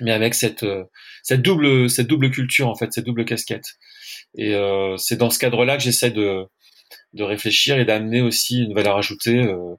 mais 0.00 0.12
avec 0.12 0.34
cette 0.34 0.62
euh, 0.62 0.84
cette 1.22 1.42
double 1.42 1.90
cette 1.90 2.06
double 2.06 2.30
culture 2.30 2.68
en 2.68 2.74
fait, 2.74 2.92
cette 2.92 3.04
double 3.04 3.24
casquette. 3.24 3.76
Et 4.36 4.54
euh, 4.54 4.96
c'est 4.96 5.16
dans 5.16 5.30
ce 5.30 5.38
cadre-là 5.38 5.76
que 5.76 5.82
j'essaie 5.82 6.10
de 6.10 6.44
de 7.14 7.22
réfléchir 7.24 7.78
et 7.78 7.84
d'amener 7.84 8.20
aussi 8.20 8.62
une 8.62 8.74
valeur 8.74 8.96
ajoutée 8.96 9.38
euh, 9.38 9.74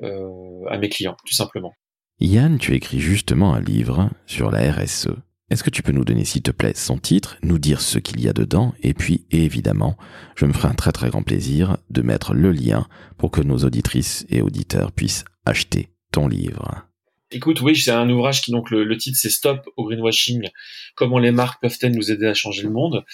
à 0.00 0.78
mes 0.78 0.88
clients, 0.88 1.16
tout 1.26 1.34
simplement. 1.34 1.72
Yann, 2.20 2.58
tu 2.58 2.74
écris 2.74 3.00
justement 3.00 3.54
un 3.54 3.60
livre 3.60 4.10
sur 4.26 4.50
la 4.50 4.72
RSE. 4.72 5.08
Est-ce 5.50 5.64
que 5.64 5.70
tu 5.70 5.82
peux 5.82 5.92
nous 5.92 6.04
donner, 6.04 6.24
s'il 6.24 6.42
te 6.42 6.50
plaît, 6.50 6.72
son 6.74 6.96
titre, 6.96 7.36
nous 7.42 7.58
dire 7.58 7.80
ce 7.80 7.98
qu'il 7.98 8.20
y 8.20 8.28
a 8.28 8.32
dedans, 8.32 8.72
et 8.82 8.94
puis, 8.94 9.26
évidemment, 9.30 9.98
je 10.34 10.46
me 10.46 10.52
ferai 10.52 10.68
un 10.68 10.74
très 10.74 10.92
très 10.92 11.10
grand 11.10 11.22
plaisir 11.22 11.76
de 11.90 12.00
mettre 12.00 12.32
le 12.32 12.52
lien 12.52 12.86
pour 13.18 13.30
que 13.30 13.42
nos 13.42 13.58
auditrices 13.58 14.24
et 14.30 14.40
auditeurs 14.40 14.92
puissent 14.92 15.24
acheter 15.44 15.90
ton 16.10 16.26
livre. 16.26 16.86
Écoute, 17.32 17.60
oui, 17.60 17.76
c'est 17.76 17.90
un 17.90 18.08
ouvrage 18.08 18.42
qui 18.42 18.50
donc 18.50 18.70
le, 18.70 18.96
titre 18.96 19.18
c'est 19.20 19.30
Stop 19.30 19.66
au 19.76 19.84
greenwashing. 19.84 20.48
Comment 20.94 21.18
les 21.18 21.32
marques 21.32 21.60
peuvent-elles 21.60 21.94
nous 21.94 22.10
aider 22.10 22.26
à 22.26 22.34
changer 22.34 22.62
le 22.62 22.70
monde? 22.70 23.04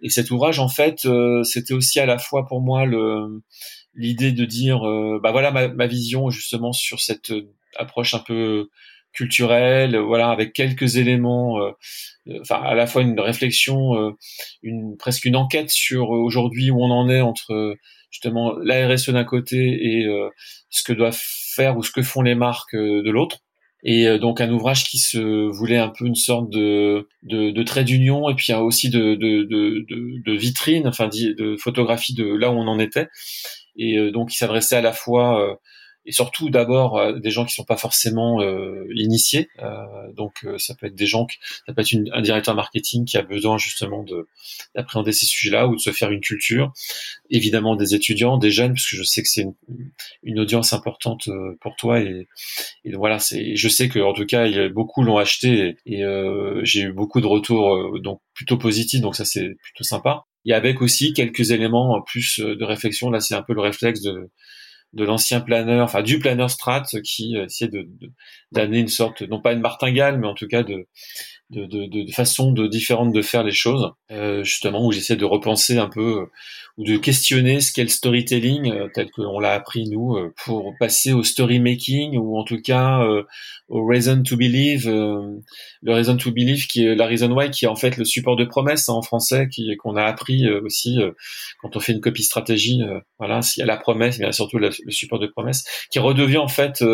Et 0.00 0.10
cet 0.10 0.30
ouvrage, 0.30 0.60
en 0.60 0.68
fait, 0.68 1.04
euh, 1.04 1.42
c'était 1.42 1.74
aussi 1.74 1.98
à 1.98 2.06
la 2.06 2.18
fois 2.18 2.46
pour 2.46 2.60
moi 2.60 2.84
le 2.86 3.42
l'idée 3.94 4.32
de 4.32 4.44
dire, 4.44 4.86
euh, 4.86 5.20
bah 5.22 5.32
voilà 5.32 5.50
ma, 5.50 5.68
ma, 5.68 5.86
vision 5.86 6.30
justement 6.30 6.72
sur 6.72 7.00
cette 7.00 7.30
euh, 7.30 7.52
approche 7.76 8.14
un 8.14 8.20
peu 8.20 8.68
culturelle, 9.12 9.96
voilà, 9.98 10.30
avec 10.30 10.54
quelques 10.54 10.96
éléments, 10.96 11.58
enfin 12.40 12.62
à 12.62 12.74
la 12.74 12.86
fois 12.86 13.02
une 13.02 13.20
réflexion, 13.20 14.14
une 14.62 14.96
presque 14.96 15.26
une 15.26 15.36
enquête 15.36 15.68
sur 15.68 16.08
aujourd'hui 16.08 16.70
où 16.70 16.82
on 16.82 16.90
en 16.90 17.10
est 17.10 17.20
entre 17.20 17.76
justement 18.10 18.54
la 18.64 18.88
RSE 18.88 19.10
d'un 19.10 19.24
côté 19.24 19.58
et 19.58 20.06
ce 20.70 20.82
que 20.82 20.94
doivent 20.94 21.20
faire 21.54 21.76
ou 21.76 21.82
ce 21.82 21.90
que 21.90 22.02
font 22.02 22.22
les 22.22 22.34
marques 22.34 22.74
de 22.74 23.10
l'autre 23.10 23.42
et 23.82 24.06
euh, 24.06 24.18
donc 24.18 24.40
un 24.40 24.50
ouvrage 24.50 24.84
qui 24.84 24.98
se 24.98 25.18
voulait 25.50 25.78
un 25.78 25.88
peu 25.88 26.06
une 26.06 26.14
sorte 26.14 26.50
de, 26.50 27.08
de, 27.22 27.50
de 27.50 27.62
trait 27.62 27.84
d'union 27.84 28.28
et 28.30 28.34
puis 28.34 28.52
aussi 28.54 28.90
de, 28.90 29.14
de, 29.14 29.42
de, 29.42 29.84
de 30.24 30.32
vitrine, 30.36 30.86
enfin 30.86 31.08
de 31.08 31.56
photographie 31.56 32.14
de 32.14 32.24
là 32.24 32.50
où 32.50 32.54
on 32.54 32.68
en 32.68 32.78
était. 32.78 33.08
Et 33.76 33.96
euh, 33.98 34.10
donc 34.10 34.32
il 34.32 34.36
s'adressait 34.36 34.76
à 34.76 34.82
la 34.82 34.92
fois 34.92 35.40
euh, 35.40 35.54
et 36.04 36.12
surtout 36.12 36.50
d'abord 36.50 36.98
euh, 36.98 37.18
des 37.18 37.30
gens 37.30 37.44
qui 37.44 37.54
sont 37.54 37.64
pas 37.64 37.76
forcément 37.76 38.40
euh, 38.40 38.86
initiés. 38.94 39.48
Euh, 39.60 40.12
donc 40.14 40.46
ça 40.58 40.74
peut 40.74 40.86
être 40.86 40.94
des 40.94 41.06
gens, 41.06 41.26
qui, 41.26 41.38
ça 41.66 41.72
peut 41.72 41.80
être 41.80 41.92
une, 41.92 42.10
un 42.12 42.20
directeur 42.20 42.54
marketing 42.54 43.04
qui 43.04 43.16
a 43.16 43.22
besoin 43.22 43.58
justement 43.58 44.02
de 44.02 44.28
d'appréhender 44.74 45.12
ces 45.12 45.26
sujets-là 45.26 45.68
ou 45.68 45.76
de 45.76 45.80
se 45.80 45.90
faire 45.90 46.10
une 46.10 46.20
culture. 46.20 46.72
Évidemment 47.30 47.76
des 47.76 47.94
étudiants, 47.94 48.36
des 48.38 48.50
jeunes, 48.50 48.74
parce 48.74 48.88
que 48.88 48.96
je 48.96 49.02
sais 49.02 49.22
que 49.22 49.28
c'est 49.28 49.42
une, 49.42 49.54
une, 50.22 50.40
audience 50.40 50.72
importante 50.72 51.28
pour 51.60 51.76
toi 51.76 52.00
et, 52.00 52.28
et 52.84 52.92
voilà, 52.94 53.18
c'est, 53.18 53.54
je 53.56 53.68
sais 53.68 53.88
que 53.88 54.00
en 54.00 54.12
tout 54.12 54.26
cas, 54.26 54.46
il 54.46 54.68
beaucoup 54.70 55.02
l'ont 55.02 55.18
acheté 55.18 55.76
et, 55.86 56.00
et 56.00 56.04
j'ai 56.62 56.82
eu 56.82 56.92
beaucoup 56.92 57.20
de 57.20 57.26
retours 57.26 58.00
donc 58.00 58.20
plutôt 58.34 58.58
positifs, 58.58 59.00
donc 59.00 59.14
ça 59.14 59.24
c'est 59.24 59.54
plutôt 59.62 59.84
sympa. 59.84 60.24
Et 60.44 60.54
avec 60.54 60.82
aussi 60.82 61.12
quelques 61.12 61.50
éléments 61.50 62.00
plus 62.02 62.40
de 62.40 62.64
réflexion. 62.64 63.10
Là, 63.10 63.20
c'est 63.20 63.34
un 63.34 63.42
peu 63.42 63.54
le 63.54 63.60
réflexe 63.60 64.02
de 64.92 65.04
l'ancien 65.04 65.40
planeur, 65.40 65.84
enfin 65.84 66.02
du 66.02 66.18
planeur 66.18 66.50
strat 66.50 66.82
qui 67.04 67.36
essayait 67.36 67.70
de 67.70 67.88
d'amener 68.52 68.80
une 68.80 68.88
sorte, 68.88 69.22
non 69.22 69.40
pas 69.40 69.52
une 69.52 69.60
martingale, 69.60 70.18
mais 70.18 70.26
en 70.26 70.34
tout 70.34 70.48
cas 70.48 70.62
de 70.62 70.86
de, 71.52 71.66
de, 71.66 71.86
de 71.86 72.10
façon 72.12 72.52
de 72.52 72.66
différente 72.66 73.12
de 73.12 73.22
faire 73.22 73.44
les 73.44 73.52
choses, 73.52 73.92
euh, 74.10 74.42
justement 74.42 74.86
où 74.86 74.92
j'essaie 74.92 75.16
de 75.16 75.24
repenser 75.24 75.78
un 75.78 75.88
peu 75.88 76.26
ou 76.78 76.84
de 76.84 76.96
questionner 76.96 77.60
ce 77.60 77.72
qu'est 77.72 77.82
le 77.82 77.88
storytelling 77.88 78.70
euh, 78.72 78.88
tel 78.94 79.10
qu'on 79.10 79.38
l'a 79.38 79.52
appris 79.52 79.88
nous 79.88 80.16
euh, 80.16 80.32
pour 80.44 80.74
passer 80.78 81.12
au 81.12 81.22
story 81.22 81.60
making 81.60 82.16
ou 82.16 82.38
en 82.38 82.44
tout 82.44 82.60
cas 82.62 83.02
euh, 83.02 83.24
au 83.68 83.86
reason 83.86 84.22
to 84.22 84.36
believe 84.36 84.88
le 84.88 85.92
reason 85.92 86.16
to 86.16 86.30
believe 86.30 86.66
qui 86.66 86.84
est 86.84 86.94
la 86.94 87.06
reason 87.06 87.30
why 87.32 87.50
qui 87.50 87.66
est 87.66 87.68
en 87.68 87.76
fait 87.76 87.96
le 87.96 88.04
support 88.04 88.36
de 88.36 88.44
promesse 88.44 88.88
hein, 88.88 88.94
en 88.94 89.02
français 89.02 89.48
qui 89.48 89.76
qu'on 89.76 89.96
a 89.96 90.04
appris 90.04 90.48
aussi 90.50 90.98
quand 91.60 91.76
on 91.76 91.80
fait 91.80 91.92
une 91.92 92.00
copie 92.00 92.22
stratégie 92.22 92.80
voilà 93.18 93.42
s'il 93.42 93.60
y 93.60 93.64
a 93.64 93.66
la 93.66 93.76
promesse 93.76 94.18
mais 94.18 94.30
surtout 94.32 94.58
le, 94.58 94.70
support 94.88 95.18
de 95.18 95.26
promesse 95.26 95.64
qui 95.90 95.98
redevient 95.98 96.38
en 96.38 96.48
fait 96.48 96.84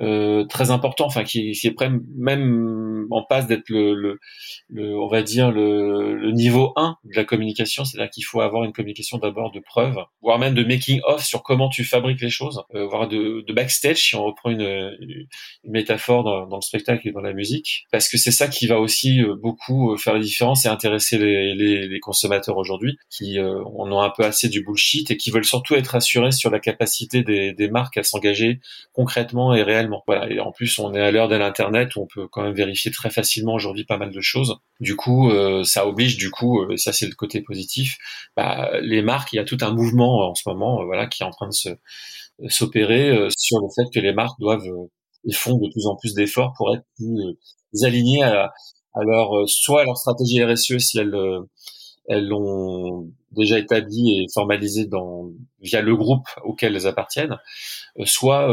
euh, 0.00 0.44
très 0.44 0.70
important, 0.70 1.06
enfin 1.06 1.24
qui, 1.24 1.52
qui, 1.52 1.66
est 1.66 1.74
même 2.16 3.06
en 3.10 3.22
passe 3.22 3.46
d'être 3.46 3.68
le, 3.68 3.94
le, 3.94 4.18
le, 4.68 4.98
on 4.98 5.08
va 5.08 5.22
dire 5.22 5.50
le, 5.50 6.14
le, 6.14 6.30
niveau 6.32 6.72
1 6.76 6.96
de 7.04 7.16
la 7.16 7.24
communication, 7.24 7.84
c'est-à-dire 7.84 8.10
qu'il 8.10 8.24
faut 8.24 8.40
avoir 8.40 8.64
une 8.64 8.72
communication 8.72 9.18
d'abord 9.18 9.50
de 9.50 9.60
preuve, 9.60 9.96
voire 10.22 10.38
même 10.38 10.54
de 10.54 10.62
making 10.62 11.00
of 11.04 11.24
sur 11.24 11.42
comment 11.42 11.68
tu 11.68 11.84
fabriques 11.84 12.20
les 12.20 12.30
choses, 12.30 12.62
euh, 12.74 12.86
voire 12.86 13.08
de, 13.08 13.44
de, 13.46 13.52
backstage 13.52 13.96
si 13.96 14.14
on 14.14 14.24
reprend 14.24 14.50
une, 14.50 14.96
une 15.00 15.26
métaphore 15.64 16.22
dans, 16.22 16.46
dans, 16.46 16.56
le 16.56 16.62
spectacle 16.62 17.08
et 17.08 17.12
dans 17.12 17.20
la 17.20 17.32
musique, 17.32 17.86
parce 17.90 18.08
que 18.08 18.18
c'est 18.18 18.30
ça 18.30 18.48
qui 18.48 18.66
va 18.66 18.78
aussi 18.78 19.20
euh, 19.22 19.34
beaucoup 19.34 19.92
euh, 19.92 19.96
faire 19.96 20.14
la 20.14 20.20
différence 20.20 20.64
et 20.64 20.68
intéresser 20.68 21.18
les, 21.18 21.54
les, 21.54 21.88
les 21.88 22.00
consommateurs 22.00 22.56
aujourd'hui, 22.56 22.98
qui 23.10 23.38
euh, 23.38 23.62
en 23.64 23.90
ont 23.90 24.00
un 24.00 24.10
peu 24.10 24.24
assez 24.24 24.48
du 24.48 24.62
bullshit 24.62 25.10
et 25.10 25.16
qui 25.16 25.30
veulent 25.30 25.44
surtout 25.44 25.74
être 25.74 25.94
assurés 25.94 26.32
sur 26.32 26.50
la 26.50 26.60
capacité 26.60 27.22
des, 27.22 27.52
des 27.52 27.68
marques 27.68 27.96
à 27.96 28.02
s'engager 28.02 28.60
concrètement 28.92 29.54
et 29.54 29.62
réellement 29.62 29.87
Et 30.30 30.40
en 30.40 30.52
plus, 30.52 30.78
on 30.78 30.94
est 30.94 31.00
à 31.00 31.10
l'heure 31.10 31.28
de 31.28 31.36
l'internet 31.36 31.94
où 31.96 32.02
on 32.02 32.06
peut 32.06 32.28
quand 32.28 32.42
même 32.42 32.54
vérifier 32.54 32.90
très 32.90 33.10
facilement 33.10 33.54
aujourd'hui 33.54 33.84
pas 33.84 33.98
mal 33.98 34.10
de 34.10 34.20
choses. 34.20 34.56
Du 34.80 34.96
coup, 34.96 35.30
euh, 35.30 35.64
ça 35.64 35.86
oblige, 35.86 36.16
du 36.16 36.30
coup, 36.30 36.62
euh, 36.62 36.76
ça 36.76 36.92
c'est 36.92 37.06
le 37.06 37.14
côté 37.14 37.40
positif. 37.40 37.98
Bah, 38.36 38.70
les 38.80 39.02
marques, 39.02 39.32
il 39.32 39.36
y 39.36 39.38
a 39.38 39.44
tout 39.44 39.58
un 39.60 39.72
mouvement 39.72 40.22
euh, 40.22 40.26
en 40.26 40.34
ce 40.34 40.48
moment, 40.48 40.84
voilà, 40.84 41.06
qui 41.06 41.22
est 41.22 41.26
en 41.26 41.30
train 41.30 41.48
de 41.48 42.48
s'opérer 42.48 43.28
sur 43.36 43.58
le 43.58 43.68
fait 43.74 43.90
que 43.92 44.00
les 44.00 44.12
marques 44.12 44.38
doivent 44.38 44.68
et 45.24 45.32
font 45.32 45.58
de 45.58 45.68
plus 45.70 45.86
en 45.86 45.96
plus 45.96 46.14
d'efforts 46.14 46.54
pour 46.56 46.74
être 46.74 46.84
plus 46.96 47.84
alignés 47.84 48.22
à, 48.22 48.52
leur 49.00 49.48
soit 49.48 49.82
à 49.82 49.84
leur 49.84 49.96
stratégie 49.96 50.42
RSE 50.42 50.78
si 50.78 50.98
elles 50.98 52.26
l'ont 52.26 53.10
déjà 53.32 53.58
établi 53.58 54.20
et 54.20 54.26
formalisé 54.32 54.86
dans 54.86 55.30
via 55.60 55.82
le 55.82 55.96
groupe 55.96 56.26
auquel 56.44 56.76
elles 56.76 56.86
appartiennent, 56.86 57.36
soit 58.04 58.48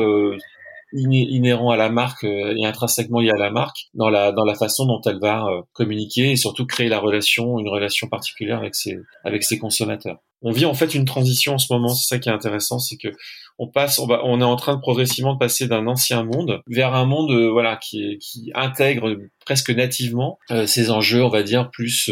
inhérent 0.93 1.71
à 1.71 1.77
la 1.77 1.89
marque 1.89 2.23
euh, 2.23 2.55
et 2.57 2.65
intrinsèquement 2.65 3.19
lié 3.19 3.31
à 3.31 3.37
la 3.37 3.51
marque 3.51 3.87
dans 3.93 4.09
la 4.09 4.31
dans 4.31 4.45
la 4.45 4.55
façon 4.55 4.85
dont 4.85 5.01
elle 5.05 5.19
va 5.19 5.45
euh, 5.45 5.61
communiquer 5.73 6.31
et 6.31 6.35
surtout 6.35 6.65
créer 6.65 6.89
la 6.89 6.99
relation, 6.99 7.59
une 7.59 7.69
relation 7.69 8.07
particulière 8.07 8.59
avec 8.59 8.75
ses 8.75 8.97
avec 9.23 9.43
ses 9.43 9.57
consommateurs. 9.57 10.19
On 10.41 10.51
vit 10.51 10.65
en 10.65 10.73
fait 10.73 10.93
une 10.93 11.05
transition 11.05 11.55
en 11.55 11.57
ce 11.57 11.73
moment, 11.73 11.89
c'est 11.89 12.07
ça 12.07 12.19
qui 12.19 12.29
est 12.29 12.31
intéressant, 12.31 12.77
c'est 12.79 12.97
que 12.97 13.09
on 13.57 13.67
passe, 13.67 13.99
on, 13.99 14.05
va, 14.05 14.21
on 14.25 14.41
est 14.41 14.45
en 14.45 14.57
train 14.57 14.75
de 14.75 14.81
progressivement 14.81 15.33
de 15.33 15.39
passer 15.39 15.67
d'un 15.67 15.87
ancien 15.87 16.23
monde 16.23 16.61
vers 16.67 16.93
un 16.93 17.05
monde, 17.05 17.31
euh, 17.31 17.49
voilà, 17.49 17.77
qui, 17.77 18.17
qui 18.19 18.51
intègre 18.53 19.15
presque 19.45 19.69
nativement 19.69 20.37
ces 20.65 20.91
enjeux, 20.91 21.23
on 21.23 21.29
va 21.29 21.41
dire, 21.41 21.71
plus 21.71 22.11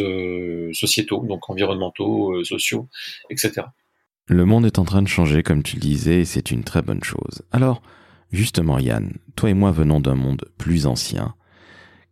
sociétaux, 0.72 1.26
donc 1.28 1.50
environnementaux, 1.50 2.44
sociaux, 2.44 2.88
etc. 3.30 3.64
Le 4.28 4.46
monde 4.46 4.66
est 4.66 4.80
en 4.80 4.86
train 4.86 5.02
de 5.02 5.08
changer, 5.08 5.44
comme 5.44 5.64
tu 5.64 5.76
le 5.76 5.82
disais, 5.82 6.22
et 6.22 6.26
c'est 6.26 6.50
une 6.50 6.64
très 6.64 6.82
bonne 6.82 7.04
chose. 7.04 7.42
Alors, 7.52 7.82
Justement, 8.34 8.80
Yann, 8.80 9.14
toi 9.36 9.52
et 9.52 9.54
moi 9.54 9.72
venons 9.72 10.00
d'un 10.00 10.16
monde 10.16 10.46
plus 10.58 10.88
ancien. 10.88 11.36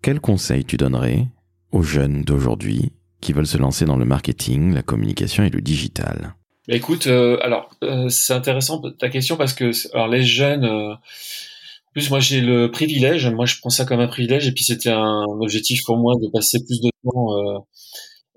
Quels 0.04 0.20
conseils 0.20 0.64
tu 0.64 0.78
donnerais 0.78 1.28
aux 1.72 1.82
jeunes 1.82 2.22
d'aujourd'hui 2.22 2.92
qui 3.22 3.34
veulent 3.34 3.48
se 3.48 3.58
lancer 3.58 3.86
dans 3.86 3.98
le 3.98 4.06
marketing, 4.06 4.72
la 4.72 4.84
communication 4.84 5.44
et 5.44 5.50
le 5.50 5.62
digital? 5.62 6.36
Bah, 6.68 6.76
Écoute, 6.76 7.08
euh, 7.08 7.40
alors 7.42 7.72
euh, 7.84 8.08
c'est 8.10 8.34
intéressant 8.34 8.80
ta 9.00 9.10
question 9.10 9.36
parce 9.36 9.54
que 9.54 9.72
alors 9.96 10.08
les 10.08 10.22
jeunes, 10.24 10.64
euh, 10.64 10.94
en 10.94 11.92
plus 11.94 12.12
moi 12.12 12.20
j'ai 12.20 12.42
le 12.42 12.70
privilège, 12.70 13.26
moi 13.26 13.48
je 13.48 13.56
prends 13.60 13.72
ça 13.72 13.86
comme 13.86 14.00
un 14.00 14.08
privilège 14.08 14.48
et 14.48 14.52
puis 14.52 14.64
c'était 14.64 14.92
un 14.92 15.26
objectif 15.40 15.84
pour 15.86 15.98
moi 15.98 16.14
de 16.22 16.30
passer 16.32 16.60
plus 16.64 16.82
de 16.82 16.90
temps, 17.04 17.66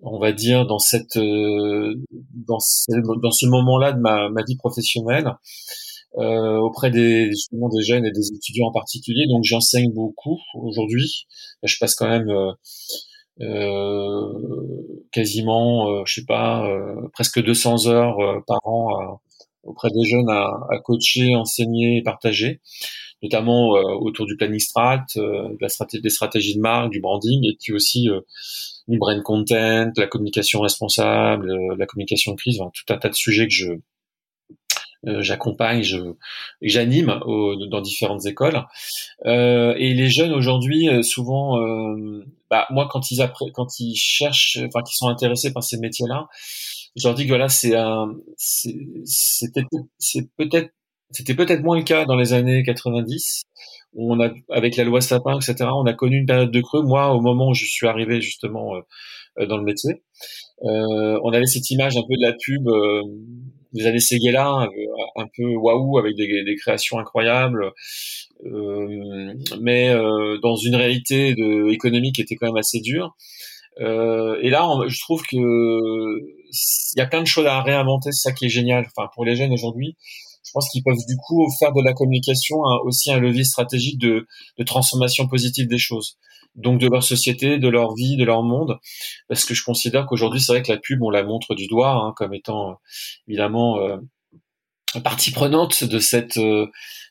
on 0.00 0.18
va 0.18 0.32
dire 0.32 0.66
dans 0.66 0.78
cette 0.78 1.18
dans 1.18 2.60
ce, 2.60 3.20
dans 3.20 3.30
ce 3.30 3.44
moment-là 3.44 3.92
de 3.92 4.00
ma 4.00 4.42
vie 4.48 4.56
professionnelle 4.56 5.34
euh, 6.16 6.58
auprès 6.58 6.90
des 6.90 7.30
des 7.30 7.82
jeunes 7.82 8.06
et 8.06 8.12
des 8.12 8.32
étudiants 8.32 8.68
en 8.68 8.72
particulier. 8.72 9.26
Donc 9.28 9.44
j'enseigne 9.44 9.92
beaucoup 9.92 10.38
aujourd'hui. 10.54 11.26
Je 11.62 11.76
passe 11.78 11.94
quand 11.94 12.08
même 12.08 12.28
euh, 12.28 12.52
euh 13.40 14.32
quasiment, 15.12 15.90
euh, 15.90 16.02
je 16.06 16.14
sais 16.14 16.26
pas, 16.26 16.66
euh, 16.68 17.08
presque 17.12 17.42
200 17.42 17.86
heures 17.88 18.18
par 18.46 18.60
an 18.64 19.20
auprès 19.62 19.88
des 19.90 20.04
jeunes 20.04 20.28
à, 20.28 20.46
à, 20.70 20.78
coacher, 20.84 21.34
enseigner 21.36 22.02
partager, 22.02 22.60
notamment 23.22 23.70
autour 24.00 24.26
du 24.26 24.36
planning 24.36 24.58
strat, 24.58 25.04
de 25.16 25.56
la 25.60 25.68
stratégie, 25.68 26.02
des 26.02 26.10
stratégies 26.10 26.56
de 26.56 26.60
marque, 26.60 26.90
du 26.90 27.00
branding, 27.00 27.44
et 27.44 27.56
puis 27.62 27.72
aussi 27.72 28.08
du 28.88 28.98
brand 28.98 29.22
content, 29.22 29.90
la 29.96 30.06
communication 30.06 30.60
responsable, 30.60 31.50
la 31.78 31.86
communication 31.86 32.32
de 32.32 32.36
crise, 32.36 32.58
tout 32.58 32.92
un 32.92 32.98
tas 32.98 33.08
de 33.08 33.14
sujets 33.14 33.46
que 33.46 33.54
je 33.54 33.70
euh, 33.70 33.78
j'accompagne, 35.20 35.82
je, 35.82 35.98
j'anime 36.62 37.20
dans 37.70 37.80
différentes 37.80 38.26
écoles. 38.26 38.64
Euh, 39.26 39.74
et 39.76 39.94
les 39.94 40.08
jeunes 40.08 40.32
aujourd'hui, 40.32 40.88
euh, 40.88 41.02
souvent, 41.02 41.60
euh, 41.60 42.24
bah, 42.50 42.66
moi 42.70 42.88
quand 42.90 43.10
ils 43.10 43.26
quand 43.52 43.80
ils 43.80 43.96
cherchent, 43.96 44.58
enfin 44.66 44.82
qu'ils 44.82 44.96
sont 44.96 45.08
intéressés 45.08 45.52
par 45.52 45.62
ces 45.62 45.78
métiers-là, 45.78 46.28
je 46.96 47.06
leur 47.08 47.14
dis 47.14 47.24
que 47.24 47.28
voilà, 47.28 47.48
c'est 47.48 47.76
un, 47.76 48.14
c'était, 48.36 49.64
c'est 49.98 50.28
peut-être, 50.36 50.70
c'était 51.10 51.34
peut-être 51.34 51.62
moins 51.62 51.76
le 51.76 51.84
cas 51.84 52.04
dans 52.04 52.16
les 52.16 52.32
années 52.32 52.62
90. 52.62 53.42
Où 53.96 54.12
on 54.12 54.20
a, 54.20 54.30
avec 54.50 54.76
la 54.76 54.82
loi 54.82 55.00
Sapin, 55.00 55.36
etc., 55.36 55.70
on 55.72 55.86
a 55.86 55.92
connu 55.92 56.18
une 56.18 56.26
période 56.26 56.50
de 56.50 56.60
creux. 56.60 56.82
Moi, 56.82 57.14
au 57.14 57.20
moment 57.20 57.50
où 57.50 57.54
je 57.54 57.64
suis 57.64 57.86
arrivé 57.86 58.20
justement 58.20 58.72
dans 59.38 59.56
le 59.56 59.64
métier, 59.64 60.02
on 60.62 61.32
avait 61.32 61.46
cette 61.46 61.70
image 61.70 61.96
un 61.96 62.02
peu 62.02 62.14
de 62.16 62.22
la 62.22 62.32
pub 62.32 62.68
des 63.74 63.86
années 63.86 64.00
Seguela, 64.00 64.68
un 65.16 65.26
peu 65.36 65.54
waouh 65.56 65.98
avec 65.98 66.16
des, 66.16 66.44
des, 66.44 66.56
créations 66.56 66.98
incroyables, 66.98 67.72
euh, 68.46 69.34
mais 69.60 69.90
euh, 69.90 70.38
dans 70.42 70.56
une 70.56 70.76
réalité 70.76 71.34
de, 71.34 71.70
économique 71.70 72.14
qui 72.14 72.22
était 72.22 72.36
quand 72.36 72.46
même 72.46 72.56
assez 72.56 72.80
dure. 72.80 73.16
Euh, 73.80 74.38
et 74.42 74.50
là, 74.50 74.68
je 74.86 75.00
trouve 75.00 75.22
que 75.22 75.36
il 75.36 76.98
y 76.98 77.00
a 77.00 77.06
plein 77.06 77.22
de 77.22 77.26
choses 77.26 77.46
à 77.46 77.60
réinventer, 77.62 78.12
c'est 78.12 78.28
ça 78.28 78.32
qui 78.32 78.46
est 78.46 78.48
génial. 78.48 78.86
Enfin, 78.96 79.08
pour 79.14 79.24
les 79.24 79.34
jeunes 79.34 79.52
aujourd'hui, 79.52 79.96
je 80.44 80.50
pense 80.52 80.68
qu'ils 80.70 80.82
peuvent 80.82 81.04
du 81.08 81.16
coup 81.16 81.46
faire 81.58 81.72
de 81.72 81.82
la 81.82 81.92
communication 81.92 82.56
aussi 82.84 83.12
un 83.12 83.18
levier 83.18 83.44
stratégique 83.44 83.98
de, 83.98 84.26
de 84.58 84.64
transformation 84.64 85.26
positive 85.26 85.66
des 85.66 85.78
choses 85.78 86.18
donc 86.54 86.80
de 86.80 86.88
leur 86.88 87.02
société, 87.02 87.58
de 87.58 87.68
leur 87.68 87.94
vie, 87.94 88.16
de 88.16 88.24
leur 88.24 88.42
monde, 88.42 88.78
parce 89.28 89.44
que 89.44 89.54
je 89.54 89.64
considère 89.64 90.06
qu'aujourd'hui 90.06 90.40
c'est 90.40 90.52
vrai 90.52 90.62
que 90.62 90.72
la 90.72 90.78
pub 90.78 91.02
on 91.02 91.10
la 91.10 91.24
montre 91.24 91.54
du 91.54 91.66
doigt 91.66 91.92
hein, 91.92 92.12
comme 92.16 92.34
étant 92.34 92.70
euh, 92.70 92.74
évidemment 93.28 93.78
euh, 93.78 93.96
partie 95.02 95.32
prenante 95.32 95.84
de 95.84 95.98
cette 95.98 96.36
euh, 96.36 96.66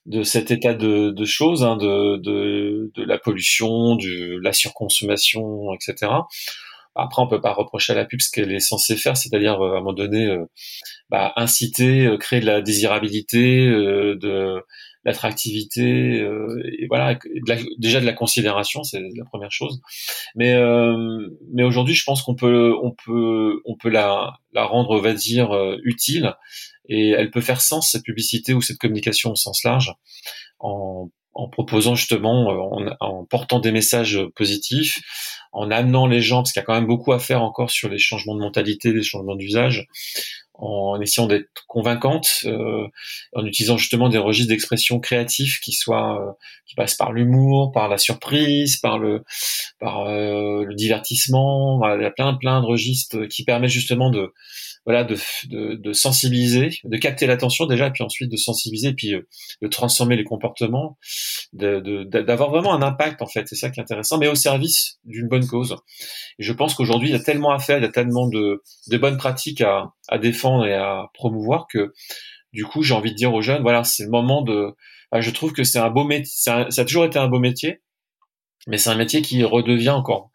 de 0.06 0.24
cet 0.24 0.52
état 0.52 0.74
de, 0.74 1.12
de 1.12 1.26
choses, 1.26 1.64
hein, 1.64 1.78
de, 1.78 2.18
de, 2.18 2.92
de 2.94 3.04
la 3.04 3.18
pollution, 3.18 3.96
de 3.96 4.38
la 4.44 4.52
surconsommation, 4.52 5.74
etc. 5.74 6.12
Après, 6.96 7.22
on 7.22 7.28
peut 7.28 7.40
pas 7.40 7.54
reprocher 7.54 7.94
à 7.94 7.96
la 7.96 8.04
pub 8.04 8.20
ce 8.20 8.30
qu'elle 8.30 8.52
est 8.52 8.60
censée 8.60 8.98
faire, 8.98 9.16
c'est-à-dire 9.16 9.54
à 9.62 9.66
un 9.66 9.74
moment 9.76 9.94
donné 9.94 10.28
bah, 11.10 11.34
inciter, 11.36 12.16
créer 12.20 12.40
de 12.40 12.46
la 12.46 12.62
désirabilité, 12.62 13.68
de 13.68 14.64
l'attractivité 15.06 16.22
euh, 16.22 16.62
et 16.80 16.88
voilà 16.88 17.18
déjà 17.78 18.00
de 18.00 18.06
la 18.06 18.14
considération 18.14 18.84
c'est 18.84 19.02
la 19.16 19.26
première 19.26 19.52
chose. 19.52 19.82
Mais 20.36 20.54
euh, 20.54 21.30
mais 21.52 21.64
aujourd'hui 21.64 21.96
je 21.96 22.04
pense 22.04 22.22
qu'on 22.22 22.36
peut 22.36 22.74
on 22.82 22.92
peut 22.92 23.62
on 23.66 23.76
peut 23.76 23.90
la 23.90 24.40
la 24.54 24.66
rendre 24.66 24.92
on 24.92 25.02
va 25.02 25.14
dire 25.14 25.52
euh, 25.52 25.78
utile. 25.84 26.36
Et 26.90 27.12
elle 27.12 27.32
peut 27.32 27.42
faire 27.42 27.62
sens 27.62 27.92
cette 27.92 28.04
publicité 28.04 28.54
ou 28.54 28.62
cette 28.62 28.78
communication 28.78 29.32
au 29.32 29.36
sens 29.36 29.64
large 29.64 29.94
en 30.60 31.10
en 31.34 31.48
proposant 31.48 31.96
justement, 31.96 32.48
en, 32.50 32.96
en, 33.00 33.26
portant 33.26 33.60
des 33.60 33.72
messages 33.72 34.20
positifs, 34.36 35.02
en 35.52 35.72
amenant 35.72 36.08
les 36.08 36.22
gens, 36.22 36.38
parce 36.38 36.52
qu'il 36.52 36.60
y 36.60 36.64
a 36.64 36.66
quand 36.66 36.74
même 36.74 36.88
beaucoup 36.88 37.14
à 37.14 37.20
faire 37.20 37.42
encore 37.42 37.72
sur 37.72 37.90
les 37.90 38.00
changements 38.00 38.36
de 38.36 38.42
mentalité, 38.42 38.92
les 38.92 39.04
changements 39.04 39.36
d'usage, 39.36 39.88
en 40.56 41.02
essayant 41.02 41.28
d'être 41.28 41.66
convaincante, 41.68 42.42
euh, 42.46 42.88
en 43.34 43.46
utilisant 43.46 43.78
justement 43.78 44.10
des 44.10 44.20
registres 44.20 44.50
d'expression 44.50 45.00
créatifs 45.00 45.60
qui 45.62 45.74
soient 45.74 46.22
euh, 46.22 46.32
qui 46.66 46.76
passent 46.76 46.96
par 46.96 47.12
l'humour, 47.12 47.72
par 47.72 47.88
la 47.88 47.98
surprise, 47.98 48.78
par 48.78 49.00
le 49.00 49.24
par 49.80 50.02
euh, 50.02 50.64
le 50.64 50.76
divertissement. 50.76 51.82
il 51.96 52.04
y 52.04 52.06
a 52.06 52.12
plein 52.12 52.36
plein 52.36 52.62
de 52.62 52.68
registres 52.68 53.26
qui 53.26 53.44
permettent 53.44 53.72
justement 53.72 54.12
de 54.12 54.32
voilà 54.86 55.04
de, 55.04 55.16
de, 55.46 55.76
de 55.76 55.94
sensibiliser, 55.94 56.70
de 56.84 56.98
capter 56.98 57.26
l'attention 57.26 57.66
déjà, 57.66 57.90
puis 57.90 58.04
ensuite 58.04 58.30
de 58.30 58.36
sensibiliser, 58.36 58.94
puis 58.94 59.14
euh, 59.14 59.28
de 59.62 59.68
transformer 59.68 60.16
les 60.18 60.24
comportements, 60.24 60.98
d'avoir 61.54 62.50
de, 62.50 62.52
vraiment 62.52 62.74
un 62.74 62.82
impact 62.82 63.22
en 63.22 63.28
fait. 63.28 63.48
C'est 63.48 63.56
ça 63.56 63.70
qui 63.70 63.80
est 63.80 63.84
intéressant, 63.84 64.18
mais 64.18 64.28
au 64.28 64.36
service 64.36 65.00
d'une 65.06 65.28
bonne 65.28 65.48
cause. 65.48 65.76
Je 66.40 66.54
pense 66.54 66.76
qu'aujourd'hui 66.76 67.10
il 67.10 67.12
y 67.14 67.16
a 67.16 67.20
tellement 67.20 67.52
à 67.52 67.60
faire, 67.60 67.78
il 67.78 67.84
y 67.84 67.88
a 67.88 67.92
tellement 67.92 68.28
de, 68.28 68.62
de 68.88 68.98
bonnes 68.98 69.18
pratiques 69.18 69.62
à, 69.62 69.94
à 70.10 70.18
défendre 70.18 70.66
et 70.66 70.74
à 70.74 71.08
promouvoir 71.14 71.68
que 71.72 71.94
du 72.52 72.66
coup 72.66 72.84
j'ai 72.84 72.94
envie 72.94 73.12
de 73.12 73.18
dire 73.18 73.34
aux 73.34 73.42
jeunes, 73.42 73.62
voilà, 73.62 73.84
c'est 73.84 74.04
le 74.04 74.10
moment 74.10 74.42
de. 74.42 74.76
je 75.18 75.32
trouve 75.32 75.54
que 75.54 75.64
c'est 75.64 75.80
un 75.80 75.90
beau 75.90 76.04
métier, 76.04 76.26
ça 76.26 76.68
a 76.78 76.86
toujours 76.86 77.06
été 77.06 77.20
un 77.20 77.28
beau 77.28 77.40
métier, 77.40 77.82
mais 78.68 78.78
c'est 78.78 78.90
un 78.90 78.96
métier 78.96 79.22
qui 79.22 79.44
redevient 79.44 79.90
encore 79.90 80.32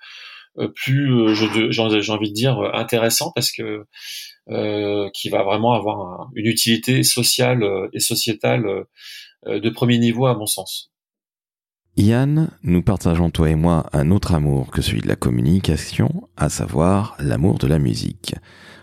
euh, 0.58 0.68
plus, 0.68 1.12
euh, 1.12 1.70
j'ai 1.70 2.12
envie 2.12 2.30
de 2.30 2.34
dire, 2.34 2.58
intéressant 2.74 3.32
parce 3.34 3.52
que 3.52 3.84
qui 4.48 5.28
va 5.28 5.42
vraiment 5.42 5.74
avoir 5.74 6.30
une 6.34 6.46
utilité 6.46 7.02
sociale 7.02 7.62
euh, 7.62 7.88
et 7.92 8.00
sociétale 8.00 8.66
euh, 9.46 9.60
de 9.60 9.70
premier 9.70 9.98
niveau 9.98 10.26
à 10.26 10.36
mon 10.36 10.46
sens. 10.46 10.90
Yann, 11.96 12.50
nous 12.62 12.82
partageons 12.82 13.30
toi 13.30 13.50
et 13.50 13.56
moi 13.56 13.86
un 13.92 14.10
autre 14.10 14.32
amour 14.32 14.70
que 14.70 14.82
celui 14.82 15.00
de 15.00 15.08
la 15.08 15.16
communication, 15.16 16.28
à 16.36 16.48
savoir 16.48 17.16
l'amour 17.18 17.58
de 17.58 17.66
la 17.66 17.78
musique. 17.78 18.34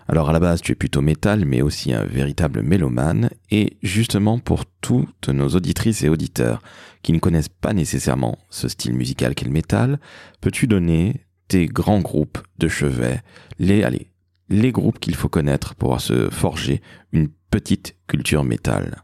Alors 0.07 0.29
à 0.29 0.33
la 0.33 0.39
base 0.39 0.61
tu 0.61 0.73
es 0.73 0.75
plutôt 0.75 1.01
métal 1.01 1.45
mais 1.45 1.61
aussi 1.61 1.93
un 1.93 2.03
véritable 2.03 2.61
mélomane 2.61 3.29
et 3.49 3.77
justement 3.81 4.37
pour 4.37 4.65
toutes 4.81 5.29
nos 5.29 5.47
auditrices 5.49 6.03
et 6.03 6.09
auditeurs 6.09 6.61
qui 7.01 7.13
ne 7.13 7.19
connaissent 7.19 7.49
pas 7.49 7.73
nécessairement 7.73 8.37
ce 8.49 8.67
style 8.67 8.93
musical 8.93 9.33
qu'est 9.33 9.45
le 9.45 9.51
métal, 9.51 9.99
peux-tu 10.41 10.67
donner 10.67 11.25
tes 11.47 11.65
grands 11.67 12.01
groupes 12.01 12.39
de 12.57 12.67
chevet, 12.67 13.21
les 13.59 13.83
allez, 13.83 14.11
les 14.49 14.71
groupes 14.71 14.99
qu'il 14.99 15.15
faut 15.15 15.29
connaître 15.29 15.75
pour 15.75 15.99
se 15.99 16.29
forger 16.29 16.81
une 17.11 17.29
petite 17.49 17.97
culture 18.07 18.43
métal. 18.43 19.03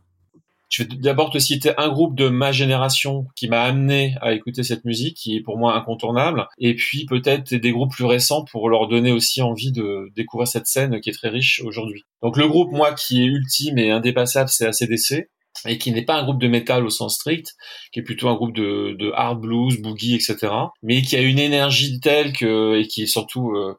Je 0.71 0.83
vais 0.83 0.89
d'abord 0.95 1.31
te 1.31 1.37
citer 1.37 1.71
un 1.77 1.89
groupe 1.89 2.15
de 2.15 2.29
ma 2.29 2.53
génération 2.53 3.27
qui 3.35 3.49
m'a 3.49 3.61
amené 3.61 4.15
à 4.21 4.31
écouter 4.31 4.63
cette 4.63 4.85
musique, 4.85 5.17
qui 5.17 5.35
est 5.35 5.41
pour 5.41 5.57
moi 5.57 5.75
incontournable, 5.75 6.47
et 6.59 6.75
puis 6.75 7.05
peut-être 7.05 7.53
des 7.53 7.71
groupes 7.71 7.91
plus 7.91 8.05
récents 8.05 8.45
pour 8.45 8.69
leur 8.69 8.87
donner 8.87 9.11
aussi 9.11 9.41
envie 9.41 9.73
de 9.73 10.09
découvrir 10.15 10.47
cette 10.47 10.67
scène 10.67 11.01
qui 11.01 11.09
est 11.09 11.13
très 11.13 11.27
riche 11.27 11.61
aujourd'hui. 11.65 12.05
Donc 12.21 12.37
le 12.37 12.47
groupe, 12.47 12.71
moi, 12.71 12.93
qui 12.93 13.21
est 13.21 13.25
ultime 13.25 13.77
et 13.79 13.91
indépassable, 13.91 14.47
c'est 14.49 14.65
ACDC, 14.65 15.29
et 15.67 15.77
qui 15.77 15.91
n'est 15.91 16.05
pas 16.05 16.15
un 16.15 16.23
groupe 16.23 16.39
de 16.39 16.47
métal 16.47 16.85
au 16.85 16.89
sens 16.89 17.15
strict, 17.15 17.53
qui 17.91 17.99
est 17.99 18.03
plutôt 18.03 18.29
un 18.29 18.35
groupe 18.35 18.55
de, 18.55 19.11
hard 19.13 19.41
blues, 19.41 19.81
boogie, 19.81 20.15
etc., 20.15 20.53
mais 20.83 21.01
qui 21.01 21.17
a 21.17 21.21
une 21.21 21.39
énergie 21.39 21.99
telle 21.99 22.31
que, 22.31 22.79
et 22.79 22.87
qui 22.87 23.03
est 23.03 23.07
surtout... 23.07 23.51
Euh, 23.51 23.77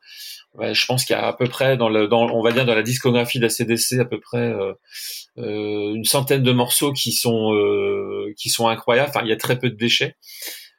je 0.61 0.87
pense 0.87 1.05
qu'il 1.05 1.17
y 1.17 1.19
a 1.19 1.27
à 1.27 1.33
peu 1.33 1.47
près 1.47 1.77
dans 1.77 1.89
le, 1.89 2.09
dans, 2.09 2.29
on 2.31 2.43
va 2.43 2.53
dire 2.53 2.67
dans 2.67 2.75
la 2.75 2.83
discographie 2.83 3.39
d'ACDC 3.39 4.01
à 4.01 4.05
peu 4.05 4.21
près 4.21 4.39
euh, 4.39 4.73
euh, 5.39 5.95
une 5.95 6.05
centaine 6.05 6.43
de 6.43 6.53
morceaux 6.53 6.93
qui 6.93 7.13
sont 7.13 7.55
euh, 7.55 8.33
qui 8.37 8.51
sont 8.51 8.69
incroyables. 8.69 9.09
Enfin, 9.09 9.23
il 9.25 9.29
y 9.29 9.33
a 9.33 9.37
très 9.37 9.59
peu 9.59 9.71
de 9.71 9.77
déchets. 9.77 10.17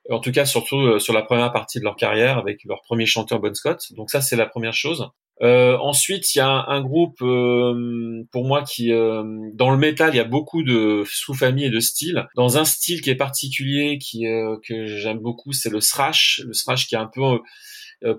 En 0.09 0.19
tout 0.19 0.31
cas, 0.31 0.45
surtout 0.45 0.79
euh, 0.79 0.99
sur 0.99 1.13
la 1.13 1.21
première 1.21 1.51
partie 1.51 1.79
de 1.79 1.83
leur 1.85 1.95
carrière 1.95 2.37
avec 2.37 2.63
leur 2.65 2.81
premier 2.83 3.05
chanteur 3.05 3.39
Bon 3.39 3.53
Scott. 3.53 3.81
Donc 3.95 4.11
ça, 4.11 4.21
c'est 4.21 4.35
la 4.35 4.45
première 4.45 4.73
chose. 4.73 5.07
Euh, 5.41 5.75
ensuite, 5.79 6.35
il 6.35 6.37
y 6.37 6.41
a 6.41 6.47
un, 6.47 6.67
un 6.67 6.81
groupe 6.81 7.17
pour 7.17 8.45
moi 8.45 8.63
qui, 8.63 8.89
dans 8.89 9.71
le 9.71 9.77
métal, 9.77 10.13
il 10.13 10.17
y 10.17 10.19
a 10.19 10.25
beaucoup 10.25 10.61
de 10.61 11.03
sous-familles 11.09 11.65
et 11.65 11.69
de 11.71 11.79
styles. 11.79 12.27
Dans 12.35 12.59
un 12.59 12.65
style 12.65 13.01
qui 13.01 13.09
est 13.09 13.15
particulier, 13.15 13.97
qui 13.97 14.25
que 14.67 14.85
j'aime 14.85 15.19
beaucoup, 15.19 15.51
c'est 15.51 15.71
le 15.71 15.79
thrash. 15.79 16.41
Le 16.45 16.53
thrash 16.53 16.87
qui 16.87 16.93
est 16.93 16.99
un 16.99 17.09
peu 17.11 17.39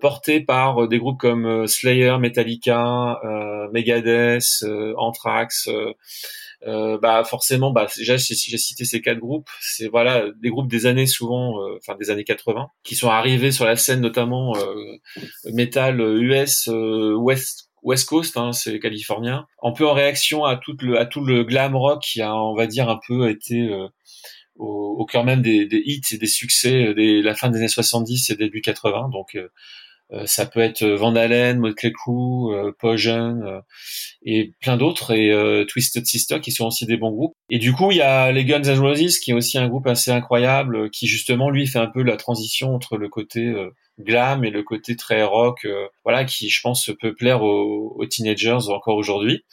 porté 0.01 0.41
par 0.41 0.85
euh, 0.85 0.89
des 0.89 0.99
groupes 0.99 1.19
comme 1.19 1.47
euh, 1.47 1.67
Slayer, 1.67 2.17
Metallica, 2.19 3.21
Megadeth, 3.73 4.65
Anthrax. 4.97 5.69
bah 6.65 7.25
forcément, 7.25 7.73
bah 7.73 7.87
j'ai 7.99 8.19
cité 8.19 8.85
ces 8.85 9.01
quatre 9.01 9.19
groupes, 9.19 9.49
c'est 9.61 9.89
voilà 9.89 10.25
des 10.41 10.49
groupes 10.49 10.71
des 10.71 10.87
années 10.87 11.07
souvent, 11.07 11.59
enfin 11.77 11.97
des 11.97 12.11
années 12.11 12.25
80, 12.25 12.69
qui 12.83 12.95
sont 12.95 13.11
arrivés 13.11 13.53
sur 13.53 13.67
la 13.67 13.77
scène 13.77 14.01
notamment 14.01 14.55
metal 15.53 16.01
US 16.01 16.69
West 16.69 17.69
West 17.83 18.09
Coast, 18.09 18.39
hein, 18.39 18.53
c'est 18.53 18.79
californien, 18.79 19.47
un 19.63 19.73
peu 19.73 19.87
en 19.87 19.93
réaction 19.93 20.45
à 20.45 20.57
tout 20.57 20.75
le 20.81 20.99
à 20.99 21.05
tout 21.05 21.23
le 21.23 21.45
glam 21.45 21.77
rock 21.77 22.03
qui 22.03 22.23
a, 22.23 22.35
on 22.35 22.55
va 22.55 22.67
dire, 22.67 22.89
un 22.89 22.99
peu 23.07 23.29
été 23.29 23.71
au, 24.57 24.97
au 24.99 25.05
cœur 25.07 25.25
même 25.25 25.43
des, 25.43 25.67
des, 25.67 25.83
hits 25.85 26.03
et 26.13 26.19
des 26.19 26.27
succès 26.27 26.87
euh, 26.89 26.95
des 26.95 27.23
la 27.23 27.35
fin 27.35 27.51
des 27.51 27.59
années 27.59 27.69
70 27.69 28.31
et 28.31 28.37
début 28.37 28.61
80. 28.61 29.11
Donc 29.13 29.35
euh, 29.35 29.49
euh, 30.13 30.27
ça 30.27 30.47
peut 30.47 30.61
être 30.61 30.85
Van 30.85 31.17
Halen, 31.17 31.59
Motley 31.59 31.93
Crue, 31.93 32.55
euh, 32.55 32.73
Poison 32.79 33.63
et 34.25 34.53
plein 34.61 34.77
d'autres 34.77 35.13
et 35.13 35.67
Twisted 35.67 36.07
Sister 36.07 36.41
qui 36.41 36.53
sont 36.53 36.67
aussi 36.67 36.87
des 36.87 36.97
bons 36.97 37.11
groupes. 37.11 37.35
Et 37.51 37.59
du 37.59 37.73
coup, 37.73 37.91
il 37.91 37.99
y 37.99 38.03
a 38.03 38.33
les 38.33 38.45
Guns 38.45 38.63
N' 38.63 38.79
Roses 38.79 39.19
qui 39.19 39.33
est 39.33 39.35
aussi 39.35 39.59
un 39.59 39.69
groupe 39.69 39.87
assez 39.87 40.11
incroyable 40.11 40.91
qui 40.91 41.07
justement 41.07 41.51
lui 41.51 41.67
fait 41.67 41.79
un 41.79 41.89
peu 41.89 42.03
la 42.03 42.17
transition 42.17 42.75
entre 42.75 42.97
le 42.97 43.09
côté 43.09 43.53
glam 43.99 44.45
et 44.45 44.51
le 44.51 44.63
côté 44.63 44.97
très 44.97 45.23
rock 45.23 45.67
voilà 46.03 46.25
qui 46.25 46.49
je 46.49 46.61
pense 46.61 46.91
peut 47.01 47.15
plaire 47.15 47.43
aux, 47.43 47.95
aux 47.97 48.07
teenagers 48.07 48.69
encore 48.69 48.97
aujourd'hui. 48.97 49.45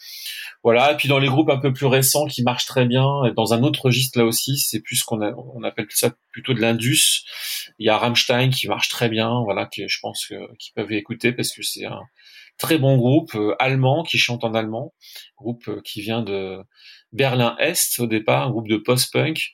Voilà. 0.63 0.91
Et 0.91 0.97
puis 0.97 1.07
dans 1.07 1.19
les 1.19 1.27
groupes 1.27 1.49
un 1.49 1.59
peu 1.59 1.73
plus 1.73 1.87
récents 1.87 2.25
qui 2.27 2.43
marchent 2.43 2.65
très 2.65 2.85
bien, 2.85 3.05
dans 3.35 3.53
un 3.53 3.63
autre 3.63 3.85
registre 3.85 4.19
là 4.19 4.25
aussi, 4.25 4.57
c'est 4.57 4.79
plus 4.81 5.03
qu'on 5.03 5.21
on 5.21 5.63
appelle 5.63 5.87
ça 5.89 6.11
plutôt 6.31 6.53
de 6.53 6.61
l'indus. 6.61 7.23
Il 7.79 7.85
y 7.85 7.89
a 7.89 7.97
Rammstein 7.97 8.49
qui 8.49 8.67
marche 8.67 8.89
très 8.89 9.09
bien, 9.09 9.41
voilà, 9.43 9.65
que 9.65 9.87
je 9.87 9.99
pense 10.01 10.25
qu'ils 10.25 10.73
peuvent 10.75 10.91
écouter 10.91 11.31
parce 11.31 11.51
que 11.51 11.63
c'est 11.63 11.85
un 11.85 12.01
très 12.57 12.77
bon 12.77 12.95
groupe 12.95 13.33
euh, 13.35 13.55
allemand 13.59 14.03
qui 14.03 14.19
chante 14.19 14.43
en 14.43 14.53
allemand, 14.53 14.93
groupe 15.37 15.67
euh, 15.67 15.81
qui 15.83 16.01
vient 16.01 16.21
de 16.21 16.59
Berlin-Est 17.11 17.99
au 17.99 18.05
départ, 18.05 18.47
un 18.47 18.51
groupe 18.51 18.67
de 18.67 18.77
post-punk 18.77 19.49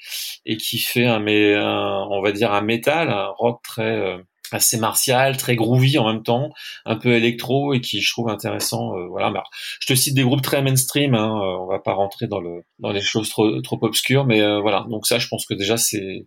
et 0.46 0.58
qui 0.58 0.78
fait 0.78 1.06
un, 1.06 1.26
un, 1.26 2.08
on 2.10 2.22
va 2.22 2.32
dire 2.34 2.52
un 2.52 2.62
métal, 2.62 3.10
un 3.10 3.30
rock 3.38 3.62
très 3.64 3.96
euh, 3.96 4.18
assez 4.52 4.78
martial, 4.78 5.38
très 5.38 5.56
groovy 5.56 5.98
en 5.98 6.12
même 6.12 6.24
temps, 6.24 6.52
un 6.86 6.96
peu 6.96 7.14
électro 7.14 7.74
et 7.74 7.82
qui 7.82 8.02
je 8.02 8.12
trouve 8.12 8.30
intéressant. 8.30 8.98
Euh, 8.98 9.08
voilà, 9.08 9.44
je 9.80 9.88
te 9.88 9.96
cite 9.96 10.16
des 10.16 10.24
groupes 10.24 10.42
très 10.42 10.62
mainstream. 10.62 11.16
Hein, 11.16 11.40
euh, 11.42 11.58
on 11.60 11.68
va 11.68 11.80
pas 11.80 11.94
rentrer 11.94 12.28
dans 12.28 12.40
le 12.40 12.64
dans 12.80 12.92
les 12.92 13.02
choses 13.02 13.30
trop 13.30 13.62
trop 13.62 13.80
obscures, 13.82 14.26
mais 14.26 14.42
euh, 14.42 14.60
voilà. 14.60 14.86
Donc 14.90 15.06
ça, 15.06 15.20
je 15.20 15.28
pense 15.28 15.46
que 15.46 15.54
déjà 15.54 15.78
c'est 15.78 16.26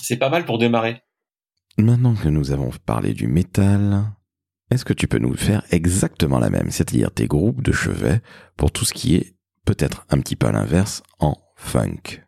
c'est 0.00 0.16
pas 0.16 0.28
mal 0.28 0.44
pour 0.44 0.58
démarrer. 0.58 1.02
Maintenant 1.78 2.14
que 2.14 2.28
nous 2.28 2.50
avons 2.50 2.70
parlé 2.84 3.14
du 3.14 3.26
métal, 3.26 4.04
est-ce 4.70 4.84
que 4.84 4.92
tu 4.92 5.08
peux 5.08 5.18
nous 5.18 5.36
faire 5.36 5.62
exactement 5.70 6.38
la 6.38 6.50
même, 6.50 6.70
c'est-à-dire 6.70 7.10
tes 7.10 7.26
groupes 7.26 7.62
de 7.62 7.72
chevet 7.72 8.20
pour 8.56 8.70
tout 8.70 8.84
ce 8.84 8.92
qui 8.92 9.16
est 9.16 9.34
peut-être 9.64 10.04
un 10.10 10.18
petit 10.20 10.36
peu 10.36 10.48
à 10.48 10.52
l'inverse 10.52 11.02
en 11.18 11.34
funk? 11.56 12.22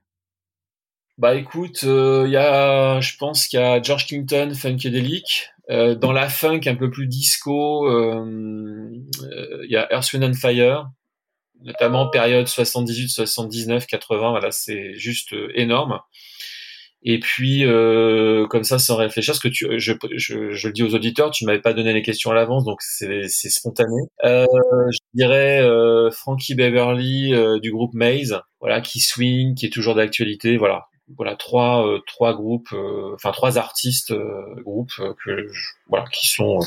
Bah 1.17 1.37
écoute, 1.37 1.83
il 1.83 1.89
euh, 1.91 2.29
y 2.29 2.37
a, 2.37 3.01
je 3.01 3.17
pense 3.17 3.47
qu'il 3.47 3.61
y 3.61 3.63
a 3.63 3.81
George 3.81 4.07
Clinton, 4.07 4.53
Funkadelic. 4.53 5.51
Euh, 5.71 5.95
dans 5.95 6.13
la 6.13 6.29
funk 6.29 6.63
un 6.67 6.75
peu 6.75 6.91
plus 6.91 7.07
disco, 7.07 7.89
euh, 7.89 8.91
il 9.63 9.71
y 9.71 9.77
a 9.77 9.91
Earth, 9.93 10.13
Wind 10.13 10.25
and 10.25 10.35
Fire, 10.35 10.91
notamment 11.63 12.09
période 12.11 12.49
78, 12.49 13.09
79, 13.09 13.87
80. 13.87 14.31
Voilà, 14.31 14.51
c'est 14.51 14.95
juste 14.95 15.35
énorme. 15.55 16.01
Et 17.05 17.21
puis, 17.21 17.65
comme 18.51 18.65
ça, 18.65 18.79
sans 18.79 18.97
réfléchir, 18.97 19.33
parce 19.35 19.43
que 19.43 19.49
tu, 19.49 19.67
je, 19.79 19.93
je, 20.17 20.51
je 20.53 20.67
le 20.67 20.73
dis 20.73 20.83
aux 20.83 20.95
auditeurs, 20.95 21.31
tu 21.31 21.45
m'avais 21.45 21.61
pas 21.61 21.75
donné 21.75 21.93
les 21.93 22.03
questions 22.03 22.31
à 22.31 22.35
l'avance, 22.35 22.65
donc 22.65 22.79
c'est 22.81 23.29
spontané. 23.29 24.01
je 24.25 24.99
dirais 25.15 25.63
Frankie 26.11 26.55
Beverly 26.55 27.35
du 27.61 27.71
groupe 27.71 27.95
Maze, 27.95 28.41
voilà, 28.59 28.81
qui 28.81 29.01
swing, 29.01 29.55
qui 29.55 29.67
est 29.67 29.71
toujours 29.71 29.95
d'actualité, 29.95 30.57
voilà 30.57 30.89
voilà 31.17 31.37
trois 31.37 31.87
euh, 31.87 32.01
trois 32.07 32.35
groupes 32.35 32.73
euh, 32.73 33.13
enfin 33.15 33.33
trois 33.33 33.59
artistes 33.59 34.11
euh, 34.13 34.55
groupes 34.63 34.95
que 35.25 35.47
voilà 35.89 36.07
qui 36.11 36.29
sont 36.29 36.61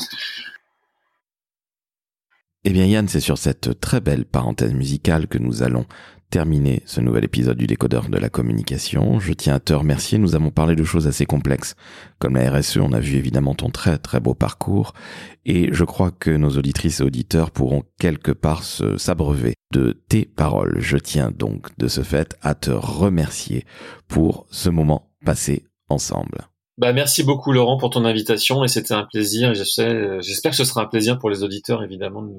eh 2.64 2.70
bien 2.70 2.86
Yann, 2.86 3.08
c'est 3.08 3.20
sur 3.20 3.38
cette 3.38 3.80
très 3.80 4.00
belle 4.00 4.24
parenthèse 4.26 4.74
musicale 4.74 5.26
que 5.26 5.38
nous 5.38 5.62
allons 5.62 5.86
terminer 6.30 6.82
ce 6.86 7.00
nouvel 7.00 7.24
épisode 7.24 7.56
du 7.56 7.66
décodeur 7.66 8.08
de 8.08 8.18
la 8.18 8.28
communication. 8.28 9.18
Je 9.18 9.32
tiens 9.32 9.54
à 9.54 9.60
te 9.60 9.72
remercier. 9.72 10.18
Nous 10.18 10.34
avons 10.34 10.50
parlé 10.50 10.76
de 10.76 10.84
choses 10.84 11.06
assez 11.06 11.26
complexes, 11.26 11.74
comme 12.18 12.36
la 12.36 12.50
RSE. 12.50 12.78
On 12.78 12.92
a 12.92 13.00
vu 13.00 13.16
évidemment 13.16 13.54
ton 13.54 13.70
très 13.70 13.98
très 13.98 14.20
beau 14.20 14.34
parcours. 14.34 14.92
Et 15.46 15.72
je 15.72 15.84
crois 15.84 16.10
que 16.10 16.30
nos 16.30 16.50
auditrices 16.50 17.00
et 17.00 17.04
auditeurs 17.04 17.50
pourront 17.50 17.84
quelque 17.98 18.32
part 18.32 18.62
s'abreuver 18.62 19.54
de 19.72 20.00
tes 20.08 20.24
paroles. 20.24 20.76
Je 20.78 20.96
tiens 20.98 21.30
donc 21.30 21.76
de 21.78 21.88
ce 21.88 22.02
fait 22.02 22.36
à 22.42 22.54
te 22.54 22.70
remercier 22.70 23.64
pour 24.06 24.46
ce 24.50 24.70
moment 24.70 25.10
passé 25.24 25.64
ensemble. 25.88 26.48
Bah, 26.76 26.92
merci 26.92 27.24
beaucoup 27.24 27.52
Laurent 27.52 27.76
pour 27.76 27.90
ton 27.90 28.04
invitation 28.04 28.62
et 28.62 28.68
c'était 28.68 28.94
un 28.94 29.04
plaisir. 29.04 29.52
J'espère 29.54 30.52
que 30.52 30.56
ce 30.56 30.64
sera 30.64 30.82
un 30.82 30.86
plaisir 30.86 31.18
pour 31.18 31.30
les 31.30 31.42
auditeurs 31.42 31.82
évidemment 31.82 32.22
de 32.22 32.32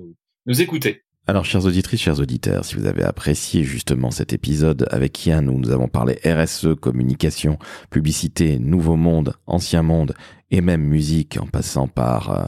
nous 0.46 0.62
écouter. 0.62 1.04
Alors, 1.30 1.46
chères 1.46 1.68
auditrices, 1.68 2.02
chers 2.02 2.20
auditeurs, 2.20 2.66
si 2.66 2.74
vous 2.74 2.88
avez 2.88 3.04
apprécié 3.04 3.64
justement 3.64 4.10
cet 4.10 4.34
épisode 4.34 4.88
avec 4.90 5.28
Yann 5.28 5.48
où 5.48 5.60
nous 5.60 5.70
avons 5.70 5.88
parlé 5.88 6.20
RSE, 6.26 6.70
communication, 6.82 7.60
publicité, 7.92 8.58
nouveau 8.58 8.96
monde, 8.96 9.36
ancien 9.46 9.84
monde 9.84 10.16
et 10.50 10.62
même 10.62 10.82
musique 10.82 11.38
en 11.40 11.46
passant 11.46 11.88
par 11.88 12.32
euh, 12.32 12.46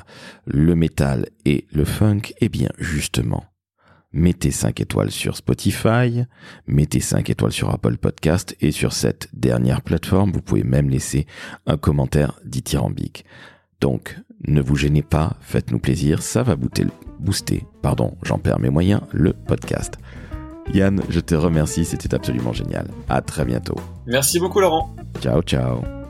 le 0.48 0.74
métal 0.74 1.28
et 1.46 1.68
le 1.72 1.86
funk, 1.86 2.34
eh 2.40 2.50
bien, 2.50 2.70
justement, 2.80 3.46
mettez 4.14 4.50
5 4.50 4.82
étoiles 4.82 5.12
sur 5.12 5.38
Spotify, 5.38 6.24
mettez 6.66 7.02
5 7.02 7.30
étoiles 7.30 7.52
sur 7.52 7.70
Apple 7.70 7.98
Podcast 7.98 8.58
et 8.62 8.72
sur 8.72 8.94
cette 8.94 9.30
dernière 9.32 9.84
plateforme, 9.84 10.32
vous 10.32 10.42
pouvez 10.42 10.64
même 10.64 10.90
laisser 10.90 11.28
un 11.68 11.78
commentaire 11.78 12.40
dithyrambique. 12.46 13.26
Donc, 13.80 14.18
ne 14.48 14.60
vous 14.60 14.76
gênez 14.76 15.04
pas, 15.04 15.38
faites-nous 15.40 15.78
plaisir, 15.78 16.24
ça 16.24 16.42
va 16.42 16.56
booster, 16.56 16.88
booster, 17.22 17.66
pardon, 17.82 18.16
j'en 18.24 18.38
perds 18.38 18.60
mes 18.60 18.70
moyens, 18.70 19.02
le 19.12 19.34
podcast. 19.34 19.98
Yann, 20.74 21.02
je 21.10 21.20
te 21.20 21.36
remercie, 21.36 21.86
c'était 21.86 22.14
absolument 22.14 22.54
génial. 22.54 22.88
À 23.10 23.22
très 23.22 23.46
bientôt. 23.46 23.76
Merci 24.06 24.40
beaucoup 24.40 24.60
Laurent. 24.60 24.96
Ciao, 25.22 25.42
ciao. 25.42 26.01